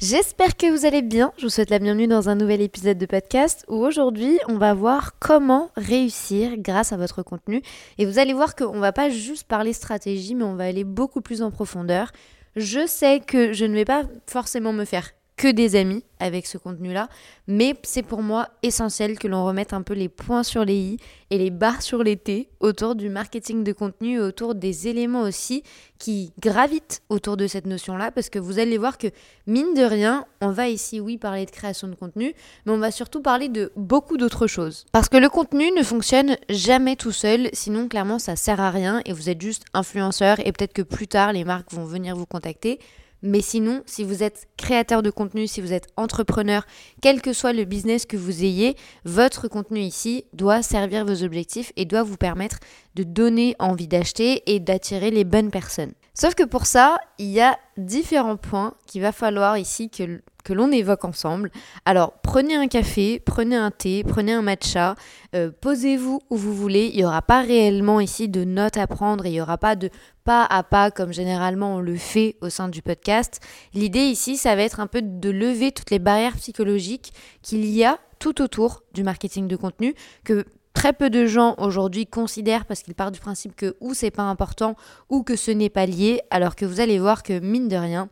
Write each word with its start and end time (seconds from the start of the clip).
J'espère 0.00 0.56
que 0.56 0.70
vous 0.70 0.86
allez 0.86 1.02
bien. 1.02 1.32
Je 1.38 1.42
vous 1.42 1.48
souhaite 1.48 1.70
la 1.70 1.80
bienvenue 1.80 2.06
dans 2.06 2.28
un 2.28 2.36
nouvel 2.36 2.60
épisode 2.60 2.98
de 2.98 3.06
podcast 3.06 3.64
où 3.66 3.84
aujourd'hui 3.84 4.38
on 4.46 4.56
va 4.56 4.72
voir 4.72 5.18
comment 5.18 5.72
réussir 5.76 6.52
grâce 6.56 6.92
à 6.92 6.96
votre 6.96 7.24
contenu. 7.24 7.62
Et 7.98 8.06
vous 8.06 8.20
allez 8.20 8.32
voir 8.32 8.54
qu'on 8.54 8.78
va 8.78 8.92
pas 8.92 9.10
juste 9.10 9.48
parler 9.48 9.72
stratégie, 9.72 10.36
mais 10.36 10.44
on 10.44 10.54
va 10.54 10.66
aller 10.66 10.84
beaucoup 10.84 11.20
plus 11.20 11.42
en 11.42 11.50
profondeur. 11.50 12.12
Je 12.54 12.86
sais 12.86 13.18
que 13.18 13.52
je 13.52 13.64
ne 13.64 13.74
vais 13.74 13.84
pas 13.84 14.04
forcément 14.28 14.72
me 14.72 14.84
faire 14.84 15.10
que 15.38 15.48
des 15.48 15.76
amis 15.76 16.04
avec 16.18 16.48
ce 16.48 16.58
contenu-là, 16.58 17.08
mais 17.46 17.76
c'est 17.84 18.02
pour 18.02 18.22
moi 18.22 18.48
essentiel 18.64 19.20
que 19.20 19.28
l'on 19.28 19.44
remette 19.44 19.72
un 19.72 19.82
peu 19.82 19.94
les 19.94 20.08
points 20.08 20.42
sur 20.42 20.64
les 20.64 20.74
i 20.74 20.96
et 21.30 21.38
les 21.38 21.50
barres 21.50 21.80
sur 21.80 22.02
les 22.02 22.16
t 22.16 22.48
autour 22.58 22.96
du 22.96 23.08
marketing 23.08 23.62
de 23.62 23.72
contenu 23.72 24.20
autour 24.20 24.56
des 24.56 24.88
éléments 24.88 25.22
aussi 25.22 25.62
qui 26.00 26.32
gravitent 26.40 27.02
autour 27.08 27.36
de 27.36 27.46
cette 27.46 27.66
notion-là, 27.66 28.10
parce 28.10 28.30
que 28.30 28.40
vous 28.40 28.58
allez 28.58 28.78
voir 28.78 28.98
que 28.98 29.06
mine 29.46 29.74
de 29.74 29.82
rien, 29.82 30.26
on 30.40 30.50
va 30.50 30.68
ici, 30.68 30.98
oui, 30.98 31.18
parler 31.18 31.46
de 31.46 31.52
création 31.52 31.86
de 31.86 31.94
contenu, 31.94 32.34
mais 32.66 32.72
on 32.72 32.78
va 32.78 32.90
surtout 32.90 33.22
parler 33.22 33.48
de 33.48 33.70
beaucoup 33.76 34.16
d'autres 34.16 34.48
choses. 34.48 34.86
Parce 34.90 35.08
que 35.08 35.16
le 35.16 35.28
contenu 35.28 35.70
ne 35.70 35.84
fonctionne 35.84 36.36
jamais 36.48 36.96
tout 36.96 37.12
seul, 37.12 37.48
sinon 37.52 37.86
clairement 37.86 38.18
ça 38.18 38.34
sert 38.34 38.60
à 38.60 38.70
rien 38.70 39.02
et 39.06 39.12
vous 39.12 39.30
êtes 39.30 39.40
juste 39.40 39.64
influenceur 39.72 40.40
et 40.40 40.50
peut-être 40.50 40.72
que 40.72 40.82
plus 40.82 41.06
tard 41.06 41.32
les 41.32 41.44
marques 41.44 41.72
vont 41.72 41.84
venir 41.84 42.16
vous 42.16 42.26
contacter. 42.26 42.80
Mais 43.22 43.40
sinon, 43.40 43.82
si 43.86 44.04
vous 44.04 44.22
êtes 44.22 44.48
créateur 44.56 45.02
de 45.02 45.10
contenu, 45.10 45.46
si 45.46 45.60
vous 45.60 45.72
êtes 45.72 45.88
entrepreneur, 45.96 46.64
quel 47.02 47.20
que 47.20 47.32
soit 47.32 47.52
le 47.52 47.64
business 47.64 48.06
que 48.06 48.16
vous 48.16 48.44
ayez, 48.44 48.76
votre 49.04 49.48
contenu 49.48 49.80
ici 49.80 50.24
doit 50.32 50.62
servir 50.62 51.04
vos 51.04 51.24
objectifs 51.24 51.72
et 51.76 51.84
doit 51.84 52.04
vous 52.04 52.16
permettre 52.16 52.58
de 52.94 53.02
donner 53.02 53.56
envie 53.58 53.88
d'acheter 53.88 54.42
et 54.46 54.60
d'attirer 54.60 55.10
les 55.10 55.24
bonnes 55.24 55.50
personnes. 55.50 55.92
Sauf 56.14 56.34
que 56.34 56.44
pour 56.44 56.66
ça, 56.66 56.98
il 57.18 57.30
y 57.30 57.40
a 57.40 57.58
différents 57.76 58.36
points 58.36 58.74
qu'il 58.86 59.02
va 59.02 59.12
falloir 59.12 59.56
ici 59.56 59.88
que, 59.88 60.20
que 60.48 60.54
l'on 60.54 60.72
évoque 60.72 61.04
ensemble. 61.04 61.50
Alors, 61.84 62.14
prenez 62.22 62.54
un 62.54 62.68
café, 62.68 63.20
prenez 63.20 63.54
un 63.54 63.70
thé, 63.70 64.02
prenez 64.02 64.32
un 64.32 64.40
matcha, 64.40 64.94
euh, 65.34 65.50
posez-vous 65.60 66.22
où 66.30 66.36
vous 66.36 66.54
voulez. 66.54 66.86
Il 66.86 66.96
n'y 66.96 67.04
aura 67.04 67.20
pas 67.20 67.42
réellement 67.42 68.00
ici 68.00 68.30
de 68.30 68.44
notes 68.44 68.78
à 68.78 68.86
prendre, 68.86 69.26
il 69.26 69.32
n'y 69.32 69.42
aura 69.42 69.58
pas 69.58 69.76
de 69.76 69.90
pas 70.24 70.46
à 70.46 70.62
pas 70.62 70.90
comme 70.90 71.12
généralement 71.12 71.76
on 71.76 71.80
le 71.80 71.96
fait 71.96 72.36
au 72.40 72.48
sein 72.48 72.68
du 72.68 72.80
podcast. 72.80 73.40
L'idée 73.74 74.00
ici, 74.00 74.38
ça 74.38 74.56
va 74.56 74.62
être 74.62 74.80
un 74.80 74.86
peu 74.86 75.02
de 75.02 75.28
lever 75.28 75.70
toutes 75.70 75.90
les 75.90 75.98
barrières 75.98 76.36
psychologiques 76.36 77.12
qu'il 77.42 77.66
y 77.66 77.84
a 77.84 77.98
tout 78.18 78.40
autour 78.40 78.82
du 78.94 79.02
marketing 79.02 79.48
de 79.48 79.56
contenu 79.56 79.94
que 80.24 80.46
très 80.78 80.92
peu 80.92 81.10
de 81.10 81.26
gens 81.26 81.56
aujourd'hui 81.58 82.06
considèrent 82.06 82.64
parce 82.64 82.82
qu'ils 82.82 82.94
partent 82.94 83.12
du 83.12 83.20
principe 83.20 83.56
que 83.56 83.76
ou 83.80 83.94
c'est 83.94 84.12
pas 84.12 84.22
important 84.22 84.76
ou 85.08 85.24
que 85.24 85.34
ce 85.34 85.50
n'est 85.50 85.70
pas 85.70 85.86
lié, 85.86 86.20
alors 86.30 86.54
que 86.54 86.64
vous 86.64 86.78
allez 86.78 87.00
voir 87.00 87.24
que 87.24 87.40
mine 87.40 87.66
de 87.66 87.74
rien, 87.74 88.08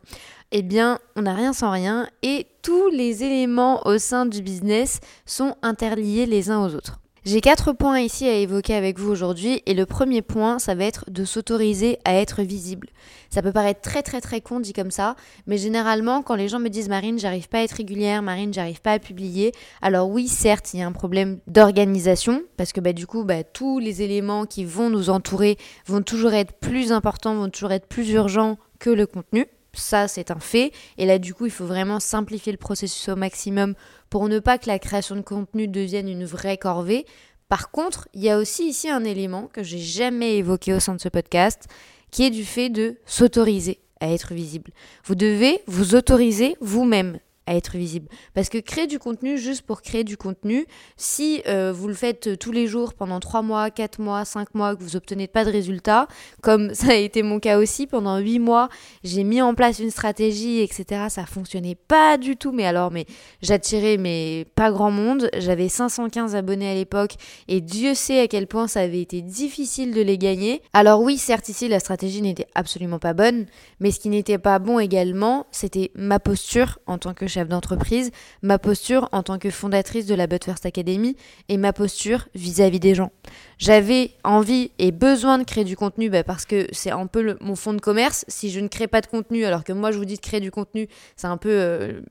eh 0.51 0.61
bien, 0.61 0.99
on 1.15 1.23
n'a 1.23 1.33
rien 1.33 1.53
sans 1.53 1.71
rien 1.71 2.07
et 2.23 2.47
tous 2.61 2.89
les 2.89 3.23
éléments 3.23 3.85
au 3.85 3.97
sein 3.97 4.25
du 4.25 4.41
business 4.41 4.99
sont 5.25 5.55
interliés 5.61 6.25
les 6.25 6.49
uns 6.49 6.65
aux 6.65 6.73
autres. 6.73 6.99
J'ai 7.25 7.41
quatre 7.41 7.73
points 7.73 7.99
ici 7.99 8.25
à 8.25 8.35
évoquer 8.35 8.73
avec 8.73 8.97
vous 8.97 9.11
aujourd'hui 9.11 9.61
et 9.65 9.73
le 9.73 9.85
premier 9.85 10.21
point, 10.21 10.59
ça 10.59 10.75
va 10.75 10.85
être 10.85 11.11
de 11.11 11.25
s'autoriser 11.25 11.99
à 12.05 12.13
être 12.13 12.41
visible. 12.41 12.87
Ça 13.29 13.41
peut 13.41 13.51
paraître 13.51 13.81
très 13.81 14.01
très 14.01 14.21
très 14.21 14.39
con 14.39 14.61
dit 14.61 14.71
comme 14.71 14.91
ça, 14.91 15.17
mais 15.45 15.57
généralement 15.57 16.21
quand 16.21 16.35
les 16.35 16.47
gens 16.47 16.59
me 16.59 16.69
disent 16.69 16.87
Marine, 16.87 17.19
j'arrive 17.19 17.49
pas 17.49 17.57
à 17.57 17.63
être 17.63 17.73
régulière, 17.73 18.21
Marine, 18.21 18.53
j'arrive 18.53 18.81
pas 18.81 18.93
à 18.93 18.99
publier, 18.99 19.51
alors 19.81 20.09
oui, 20.09 20.29
certes, 20.29 20.73
il 20.73 20.79
y 20.79 20.83
a 20.83 20.87
un 20.87 20.93
problème 20.93 21.39
d'organisation 21.47 22.43
parce 22.55 22.71
que 22.71 22.79
bah, 22.79 22.93
du 22.93 23.05
coup, 23.05 23.25
bah, 23.25 23.43
tous 23.43 23.79
les 23.79 24.01
éléments 24.01 24.45
qui 24.45 24.63
vont 24.63 24.89
nous 24.89 25.09
entourer 25.09 25.57
vont 25.85 26.01
toujours 26.01 26.33
être 26.33 26.53
plus 26.53 26.93
importants, 26.93 27.35
vont 27.35 27.49
toujours 27.49 27.73
être 27.73 27.87
plus 27.87 28.09
urgents 28.11 28.57
que 28.79 28.89
le 28.89 29.05
contenu. 29.05 29.47
Ça, 29.77 30.07
c'est 30.07 30.31
un 30.31 30.39
fait. 30.39 30.71
Et 30.97 31.05
là, 31.05 31.19
du 31.19 31.33
coup, 31.33 31.45
il 31.45 31.51
faut 31.51 31.65
vraiment 31.65 31.99
simplifier 31.99 32.51
le 32.51 32.57
processus 32.57 33.09
au 33.09 33.15
maximum 33.15 33.75
pour 34.09 34.27
ne 34.27 34.39
pas 34.39 34.57
que 34.57 34.67
la 34.67 34.79
création 34.79 35.15
de 35.15 35.21
contenu 35.21 35.67
devienne 35.67 36.09
une 36.09 36.25
vraie 36.25 36.57
corvée. 36.57 37.05
Par 37.49 37.71
contre, 37.71 38.07
il 38.13 38.23
y 38.23 38.29
a 38.29 38.37
aussi 38.37 38.67
ici 38.67 38.89
un 38.89 39.03
élément 39.03 39.49
que 39.53 39.63
j'ai 39.63 39.79
jamais 39.79 40.37
évoqué 40.37 40.73
au 40.73 40.79
sein 40.79 40.95
de 40.95 41.01
ce 41.01 41.09
podcast, 41.09 41.67
qui 42.11 42.25
est 42.25 42.29
du 42.29 42.43
fait 42.43 42.69
de 42.69 42.97
s'autoriser 43.05 43.79
à 43.99 44.11
être 44.11 44.33
visible. 44.33 44.71
Vous 45.05 45.15
devez 45.15 45.61
vous 45.67 45.95
autoriser 45.95 46.55
vous-même 46.59 47.19
à 47.47 47.55
être 47.55 47.77
visible. 47.77 48.07
Parce 48.33 48.49
que 48.49 48.57
créer 48.57 48.85
du 48.85 48.99
contenu 48.99 49.37
juste 49.37 49.63
pour 49.63 49.81
créer 49.81 50.03
du 50.03 50.17
contenu, 50.17 50.65
si 50.97 51.41
euh, 51.47 51.73
vous 51.73 51.87
le 51.87 51.93
faites 51.93 52.37
tous 52.37 52.51
les 52.51 52.67
jours 52.67 52.93
pendant 52.93 53.19
3 53.19 53.41
mois, 53.41 53.71
4 53.71 53.99
mois, 53.99 54.25
5 54.25 54.53
mois, 54.53 54.75
que 54.75 54.83
vous 54.83 54.91
n'obtenez 54.91 55.27
pas 55.27 55.45
de 55.45 55.51
résultats, 55.51 56.07
comme 56.41 56.73
ça 56.73 56.91
a 56.91 56.95
été 56.95 57.23
mon 57.23 57.39
cas 57.39 57.57
aussi, 57.57 57.87
pendant 57.87 58.17
8 58.19 58.39
mois, 58.39 58.69
j'ai 59.03 59.23
mis 59.23 59.41
en 59.41 59.55
place 59.55 59.79
une 59.79 59.91
stratégie, 59.91 60.59
etc. 60.59 61.05
Ça 61.09 61.25
fonctionnait 61.25 61.75
pas 61.75 62.17
du 62.17 62.35
tout, 62.35 62.51
mais 62.51 62.65
alors, 62.65 62.91
mais 62.91 63.05
j'attirais 63.41 63.97
mais 63.97 64.45
pas 64.55 64.71
grand 64.71 64.91
monde. 64.91 65.29
J'avais 65.37 65.69
515 65.69 66.35
abonnés 66.35 66.69
à 66.69 66.73
l'époque 66.73 67.15
et 67.47 67.61
Dieu 67.61 67.93
sait 67.93 68.19
à 68.19 68.27
quel 68.27 68.47
point 68.47 68.67
ça 68.67 68.81
avait 68.81 69.01
été 69.01 69.21
difficile 69.21 69.93
de 69.93 70.01
les 70.01 70.17
gagner. 70.17 70.61
Alors 70.73 71.01
oui, 71.01 71.17
certes 71.17 71.47
ici, 71.47 71.69
la 71.69 71.79
stratégie 71.79 72.21
n'était 72.21 72.47
absolument 72.55 72.99
pas 72.99 73.13
bonne, 73.13 73.45
mais 73.79 73.91
ce 73.91 73.99
qui 73.99 74.09
n'était 74.09 74.37
pas 74.37 74.59
bon 74.59 74.79
également, 74.79 75.45
c'était 75.51 75.91
ma 75.95 76.19
posture 76.19 76.79
en 76.87 76.97
tant 76.97 77.13
que 77.13 77.27
chef 77.27 77.36
d'entreprise, 77.45 78.11
ma 78.41 78.59
posture 78.59 79.09
en 79.11 79.23
tant 79.23 79.37
que 79.37 79.49
fondatrice 79.49 80.05
de 80.05 80.15
la 80.15 80.27
But 80.27 80.43
First 80.43 80.65
Academy 80.65 81.15
et 81.49 81.57
ma 81.57 81.73
posture 81.73 82.27
vis-à-vis 82.35 82.79
des 82.79 82.95
gens. 82.95 83.11
J'avais 83.57 84.11
envie 84.23 84.71
et 84.79 84.91
besoin 84.91 85.37
de 85.37 85.43
créer 85.43 85.63
du 85.63 85.75
contenu 85.75 86.09
bah, 86.09 86.23
parce 86.23 86.45
que 86.45 86.67
c'est 86.71 86.91
un 86.91 87.07
peu 87.07 87.37
mon 87.41 87.55
fond 87.55 87.73
de 87.73 87.81
commerce. 87.81 88.25
Si 88.27 88.49
je 88.49 88.59
ne 88.59 88.67
crée 88.67 88.87
pas 88.87 89.01
de 89.01 89.07
contenu, 89.07 89.45
alors 89.45 89.63
que 89.63 89.73
moi 89.73 89.91
je 89.91 89.97
vous 89.97 90.05
dis 90.05 90.15
de 90.15 90.21
créer 90.21 90.39
du 90.39 90.51
contenu, 90.51 90.87
c'est 91.15 91.27
un 91.27 91.37
peu 91.37 91.49
euh, 91.49 92.01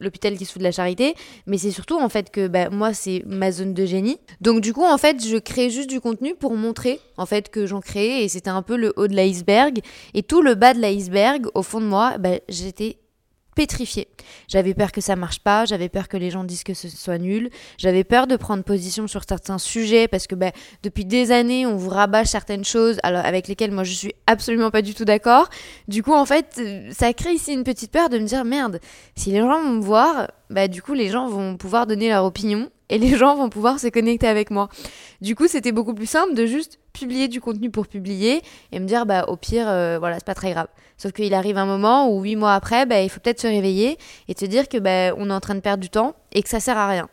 l'hôpital 0.00 0.36
qui 0.36 0.44
se 0.44 0.52
fout 0.52 0.60
de 0.60 0.64
la 0.64 0.72
charité, 0.72 1.14
mais 1.46 1.58
c'est 1.58 1.70
surtout 1.70 1.98
en 1.98 2.08
fait 2.08 2.30
que 2.30 2.48
bah, 2.48 2.70
moi 2.70 2.92
c'est 2.92 3.22
ma 3.26 3.52
zone 3.52 3.74
de 3.74 3.86
génie. 3.86 4.18
Donc 4.40 4.60
du 4.60 4.72
coup 4.72 4.84
en 4.84 4.98
fait 4.98 5.24
je 5.26 5.36
crée 5.36 5.70
juste 5.70 5.88
du 5.88 6.00
contenu 6.00 6.34
pour 6.34 6.54
montrer 6.54 7.00
en 7.16 7.26
fait 7.26 7.48
que 7.48 7.66
j'en 7.66 7.80
créais 7.80 8.24
et 8.24 8.28
c'était 8.28 8.50
un 8.50 8.62
peu 8.62 8.76
le 8.76 8.92
haut 8.96 9.08
de 9.08 9.14
l'iceberg 9.14 9.80
et 10.14 10.22
tout 10.22 10.42
le 10.42 10.54
bas 10.54 10.74
de 10.74 10.80
l'iceberg 10.80 11.46
au 11.54 11.62
fond 11.62 11.80
de 11.80 11.86
moi 11.86 12.18
bah, 12.18 12.38
j'étais 12.48 12.98
pétrifiée. 13.56 14.06
J'avais 14.46 14.74
peur 14.74 14.92
que 14.92 15.00
ça 15.00 15.16
marche 15.16 15.40
pas, 15.40 15.64
j'avais 15.64 15.88
peur 15.88 16.06
que 16.06 16.16
les 16.16 16.30
gens 16.30 16.44
disent 16.44 16.62
que 16.62 16.74
ce 16.74 16.88
soit 16.88 17.18
nul, 17.18 17.50
j'avais 17.78 18.04
peur 18.04 18.28
de 18.28 18.36
prendre 18.36 18.62
position 18.62 19.08
sur 19.08 19.22
certains 19.28 19.58
sujets 19.58 20.06
parce 20.06 20.28
que 20.28 20.36
bah, 20.36 20.52
depuis 20.84 21.04
des 21.04 21.32
années 21.32 21.66
on 21.66 21.74
vous 21.74 21.90
rabâche 21.90 22.28
certaines 22.28 22.64
choses 22.64 22.98
alors, 23.02 23.24
avec 23.24 23.48
lesquelles 23.48 23.72
moi 23.72 23.82
je 23.82 23.92
suis 23.92 24.12
absolument 24.28 24.70
pas 24.70 24.82
du 24.82 24.94
tout 24.94 25.04
d'accord. 25.04 25.48
Du 25.88 26.04
coup 26.04 26.12
en 26.12 26.26
fait 26.26 26.60
ça 26.92 27.12
crée 27.12 27.32
ici 27.32 27.52
une 27.52 27.64
petite 27.64 27.90
peur 27.90 28.10
de 28.10 28.18
me 28.18 28.26
dire 28.26 28.44
merde, 28.44 28.78
si 29.16 29.32
les 29.32 29.40
gens 29.40 29.62
vont 29.62 29.72
me 29.72 29.82
voir, 29.82 30.30
bah 30.50 30.68
du 30.68 30.82
coup 30.82 30.92
les 30.92 31.08
gens 31.08 31.26
vont 31.26 31.56
pouvoir 31.56 31.86
donner 31.86 32.10
leur 32.10 32.24
opinion 32.24 32.70
et 32.88 32.98
les 32.98 33.16
gens 33.16 33.36
vont 33.36 33.48
pouvoir 33.48 33.80
se 33.80 33.88
connecter 33.88 34.26
avec 34.26 34.50
moi. 34.50 34.68
Du 35.20 35.34
coup, 35.34 35.48
c'était 35.48 35.72
beaucoup 35.72 35.94
plus 35.94 36.06
simple 36.06 36.34
de 36.34 36.46
juste 36.46 36.78
publier 36.96 37.28
du 37.28 37.40
contenu 37.40 37.70
pour 37.70 37.86
publier 37.86 38.42
et 38.72 38.80
me 38.80 38.86
dire 38.86 39.06
bah 39.06 39.26
au 39.28 39.36
pire 39.36 39.68
euh, 39.68 39.98
voilà, 39.98 40.16
c'est 40.16 40.26
pas 40.26 40.34
très 40.34 40.52
grave. 40.52 40.68
Sauf 40.96 41.12
qu'il 41.12 41.34
arrive 41.34 41.58
un 41.58 41.66
moment 41.66 42.10
où 42.10 42.22
huit 42.22 42.36
mois 42.36 42.54
après, 42.54 42.86
bah, 42.86 43.02
il 43.02 43.10
faut 43.10 43.20
peut-être 43.20 43.40
se 43.40 43.46
réveiller 43.46 43.98
et 44.28 44.34
te 44.34 44.44
dire 44.44 44.68
que 44.68 44.78
bah, 44.78 45.14
on 45.18 45.28
est 45.28 45.32
en 45.32 45.40
train 45.40 45.54
de 45.54 45.60
perdre 45.60 45.82
du 45.82 45.90
temps 45.90 46.14
et 46.32 46.42
que 46.42 46.48
ça 46.48 46.60
sert 46.60 46.78
à 46.78 46.88
rien. 46.88 47.08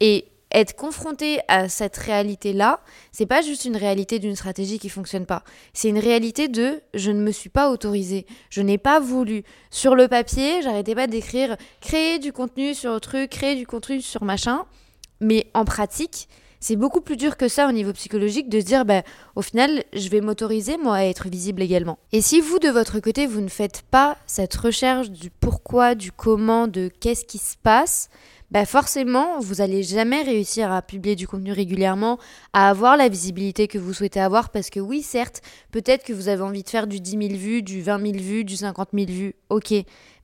Et 0.00 0.26
être 0.50 0.74
confronté 0.74 1.40
à 1.48 1.68
cette 1.68 1.96
réalité-là, 1.96 2.80
c'est 3.12 3.26
pas 3.26 3.42
juste 3.42 3.64
une 3.64 3.76
réalité 3.76 4.18
d'une 4.18 4.34
stratégie 4.34 4.78
qui 4.78 4.88
fonctionne 4.88 5.26
pas. 5.26 5.44
C'est 5.72 5.88
une 5.88 5.98
réalité 5.98 6.48
de 6.48 6.80
je 6.94 7.10
ne 7.10 7.20
me 7.20 7.32
suis 7.32 7.50
pas 7.50 7.70
autorisé, 7.70 8.26
je 8.50 8.62
n'ai 8.62 8.78
pas 8.78 8.98
voulu. 8.98 9.44
Sur 9.70 9.94
le 9.94 10.08
papier, 10.08 10.62
j'arrêtais 10.62 10.94
pas 10.94 11.06
d'écrire 11.06 11.56
créer 11.80 12.18
du 12.18 12.32
contenu 12.32 12.74
sur 12.74 12.98
truc, 13.00 13.30
créer 13.30 13.56
du 13.56 13.66
contenu 13.66 14.00
sur 14.00 14.24
machin. 14.24 14.64
Mais 15.20 15.50
en 15.52 15.64
pratique, 15.64 16.28
c'est 16.60 16.76
beaucoup 16.76 17.00
plus 17.00 17.16
dur 17.16 17.36
que 17.36 17.48
ça 17.48 17.68
au 17.68 17.72
niveau 17.72 17.92
psychologique 17.92 18.48
de 18.48 18.60
se 18.60 18.64
dire, 18.64 18.84
bah, 18.84 19.02
au 19.36 19.42
final, 19.42 19.84
je 19.92 20.08
vais 20.08 20.20
m'autoriser, 20.20 20.76
moi, 20.76 20.96
à 20.96 21.04
être 21.04 21.28
visible 21.28 21.62
également. 21.62 21.98
Et 22.12 22.20
si 22.20 22.40
vous, 22.40 22.58
de 22.58 22.68
votre 22.68 23.00
côté, 23.00 23.26
vous 23.26 23.40
ne 23.40 23.48
faites 23.48 23.82
pas 23.90 24.16
cette 24.26 24.54
recherche 24.54 25.10
du 25.10 25.30
pourquoi, 25.30 25.94
du 25.94 26.12
comment, 26.12 26.66
de 26.66 26.90
qu'est-ce 27.00 27.24
qui 27.24 27.38
se 27.38 27.56
passe, 27.62 28.08
bah 28.50 28.64
forcément, 28.64 29.40
vous 29.40 29.56
n'allez 29.56 29.82
jamais 29.82 30.22
réussir 30.22 30.72
à 30.72 30.80
publier 30.80 31.16
du 31.16 31.28
contenu 31.28 31.52
régulièrement, 31.52 32.18
à 32.54 32.70
avoir 32.70 32.96
la 32.96 33.10
visibilité 33.10 33.68
que 33.68 33.76
vous 33.76 33.92
souhaitez 33.92 34.20
avoir, 34.20 34.48
parce 34.48 34.70
que 34.70 34.80
oui, 34.80 35.02
certes, 35.02 35.42
peut-être 35.70 36.02
que 36.02 36.14
vous 36.14 36.28
avez 36.28 36.42
envie 36.42 36.62
de 36.62 36.68
faire 36.68 36.86
du 36.86 36.98
10 36.98 37.10
000 37.10 37.22
vues, 37.34 37.62
du 37.62 37.82
20 37.82 38.00
000 38.00 38.12
vues, 38.18 38.44
du 38.44 38.56
50 38.56 38.88
000 38.94 39.06
vues, 39.08 39.34
ok. 39.50 39.74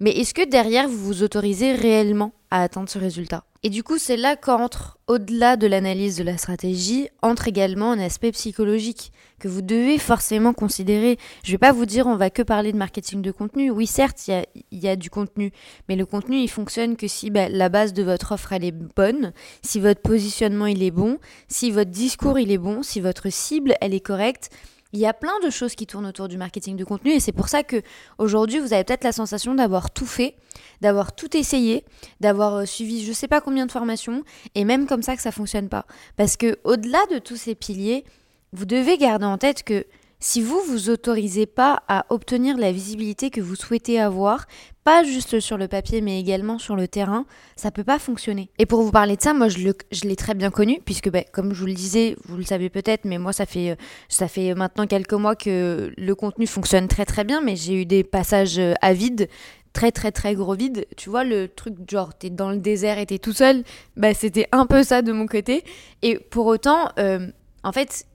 Mais 0.00 0.10
est-ce 0.10 0.32
que 0.32 0.48
derrière, 0.48 0.88
vous 0.88 0.96
vous 0.96 1.22
autorisez 1.22 1.72
réellement 1.74 2.32
à 2.50 2.62
atteindre 2.62 2.88
ce 2.88 2.98
résultat? 2.98 3.44
Et 3.66 3.70
du 3.70 3.82
coup, 3.82 3.96
c'est 3.96 4.18
là 4.18 4.36
qu'entre, 4.36 4.98
au-delà 5.06 5.56
de 5.56 5.66
l'analyse 5.66 6.18
de 6.18 6.22
la 6.22 6.36
stratégie, 6.36 7.08
entre 7.22 7.48
également 7.48 7.92
un 7.92 7.98
aspect 7.98 8.30
psychologique 8.30 9.10
que 9.40 9.48
vous 9.48 9.62
devez 9.62 9.96
forcément 9.96 10.52
considérer. 10.52 11.16
Je 11.42 11.52
vais 11.52 11.58
pas 11.58 11.72
vous 11.72 11.86
dire 11.86 12.06
on 12.06 12.16
va 12.16 12.28
que 12.28 12.42
parler 12.42 12.72
de 12.72 12.76
marketing 12.76 13.22
de 13.22 13.30
contenu. 13.30 13.70
Oui, 13.70 13.86
certes, 13.86 14.28
il 14.28 14.44
y 14.70 14.86
a, 14.86 14.96
du 14.96 15.08
contenu, 15.08 15.50
mais 15.88 15.96
le 15.96 16.04
contenu, 16.04 16.36
il 16.36 16.50
fonctionne 16.50 16.94
que 16.94 17.08
si 17.08 17.30
bah, 17.30 17.48
la 17.48 17.70
base 17.70 17.94
de 17.94 18.02
votre 18.02 18.32
offre, 18.32 18.52
elle 18.52 18.66
est 18.66 18.76
bonne, 18.96 19.32
si 19.62 19.80
votre 19.80 20.02
positionnement, 20.02 20.66
il 20.66 20.82
est 20.82 20.90
bon, 20.90 21.18
si 21.48 21.70
votre 21.70 21.90
discours, 21.90 22.38
il 22.38 22.52
est 22.52 22.58
bon, 22.58 22.82
si 22.82 23.00
votre 23.00 23.32
cible, 23.32 23.76
elle 23.80 23.94
est 23.94 24.00
correcte, 24.00 24.50
il 24.94 25.00
y 25.00 25.06
a 25.06 25.12
plein 25.12 25.40
de 25.44 25.50
choses 25.50 25.74
qui 25.74 25.86
tournent 25.86 26.06
autour 26.06 26.28
du 26.28 26.38
marketing 26.38 26.76
de 26.76 26.84
contenu 26.84 27.10
et 27.10 27.20
c'est 27.20 27.32
pour 27.32 27.48
ça 27.48 27.64
que 27.64 27.82
aujourd'hui 28.18 28.60
vous 28.60 28.72
avez 28.72 28.84
peut-être 28.84 29.02
la 29.02 29.10
sensation 29.10 29.52
d'avoir 29.56 29.90
tout 29.90 30.06
fait, 30.06 30.36
d'avoir 30.80 31.16
tout 31.16 31.36
essayé, 31.36 31.84
d'avoir 32.20 32.54
euh, 32.54 32.64
suivi 32.64 33.04
je 33.04 33.12
sais 33.12 33.26
pas 33.26 33.40
combien 33.40 33.66
de 33.66 33.72
formations 33.72 34.22
et 34.54 34.64
même 34.64 34.86
comme 34.86 35.02
ça 35.02 35.16
que 35.16 35.22
ça 35.22 35.32
fonctionne 35.32 35.68
pas. 35.68 35.84
Parce 36.16 36.36
que 36.36 36.58
au-delà 36.62 37.00
de 37.10 37.18
tous 37.18 37.34
ces 37.34 37.56
piliers, 37.56 38.04
vous 38.52 38.66
devez 38.66 38.96
garder 38.96 39.26
en 39.26 39.36
tête 39.36 39.64
que 39.64 39.84
si 40.24 40.40
vous 40.40 40.58
vous 40.66 40.88
autorisez 40.88 41.44
pas 41.44 41.82
à 41.86 42.06
obtenir 42.08 42.56
la 42.56 42.72
visibilité 42.72 43.28
que 43.28 43.42
vous 43.42 43.56
souhaitez 43.56 44.00
avoir, 44.00 44.46
pas 44.82 45.04
juste 45.04 45.38
sur 45.38 45.58
le 45.58 45.68
papier 45.68 46.00
mais 46.00 46.18
également 46.18 46.58
sur 46.58 46.76
le 46.76 46.88
terrain, 46.88 47.26
ça 47.56 47.70
peut 47.70 47.84
pas 47.84 47.98
fonctionner. 47.98 48.48
Et 48.58 48.64
pour 48.64 48.80
vous 48.80 48.90
parler 48.90 49.16
de 49.16 49.20
ça, 49.20 49.34
moi 49.34 49.48
je, 49.48 49.58
l'ai 50.02 50.16
très 50.16 50.32
bien 50.32 50.50
connu 50.50 50.80
puisque 50.82 51.10
ben, 51.10 51.24
comme 51.30 51.52
je 51.52 51.60
vous 51.60 51.66
le 51.66 51.74
disais, 51.74 52.16
vous 52.24 52.38
le 52.38 52.42
savez 52.42 52.70
peut-être, 52.70 53.04
mais 53.04 53.18
moi 53.18 53.34
ça 53.34 53.44
fait 53.44 53.72
euh, 53.72 53.76
ça 54.08 54.26
fait 54.26 54.54
maintenant 54.54 54.86
quelques 54.86 55.12
mois 55.12 55.36
que 55.36 55.92
le 55.94 56.14
contenu 56.14 56.46
fonctionne 56.46 56.88
très 56.88 57.04
très 57.04 57.24
bien, 57.24 57.42
mais 57.42 57.54
j'ai 57.54 57.82
eu 57.82 57.84
des 57.84 58.02
passages 58.02 58.58
euh, 58.58 58.72
à 58.80 58.94
vide 58.94 59.28
très 59.74 59.92
très 59.92 60.10
très 60.10 60.34
gros 60.34 60.54
vide. 60.54 60.86
Tu 60.96 61.10
vois, 61.10 61.24
le 61.24 61.48
truc 61.48 61.74
genre 61.86 62.14
t'es 62.14 62.30
dans 62.30 62.48
le 62.48 62.56
désert 62.56 62.96
et 62.96 63.04
t'es 63.04 63.18
tout 63.18 63.34
seul, 63.34 63.62
bah 63.98 64.14
c'était 64.14 64.48
un 64.52 64.64
peu 64.64 64.84
ça 64.84 65.02
de 65.02 65.12
mon 65.12 65.26
côté. 65.26 65.64
Et 66.00 66.18
pour 66.18 66.46
autant, 66.46 66.88
euh, 66.98 67.28
en 67.62 67.72
fait, 67.72 68.06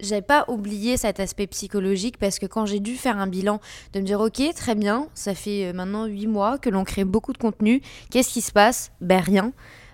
j'avais 0.00 0.22
pas 0.22 0.44
oublié 0.48 0.96
cet 0.96 1.20
aspect 1.20 1.46
psychologique 1.46 2.18
parce 2.18 2.38
que 2.38 2.46
quand 2.46 2.66
j'ai 2.66 2.80
dû 2.80 2.96
faire 2.96 3.18
un 3.18 3.26
bilan, 3.26 3.60
de 3.92 4.00
me 4.00 4.04
dire 4.04 4.20
ok, 4.20 4.42
très 4.54 4.74
bien, 4.74 5.08
ça 5.14 5.34
fait 5.34 5.66
euh, 5.66 5.72
maintenant 5.72 6.06
8 6.06 6.26
mois 6.26 6.58
que 6.58 6.70
l'on 6.70 6.84
crée 6.84 7.04
beaucoup 7.04 7.32
de 7.32 7.38
contenu, 7.38 7.80
qu'est-ce 8.10 8.32
qui 8.32 8.40
se 8.40 8.52
passe? 8.52 8.92
Ben 9.00 9.20
rien. 9.20 9.52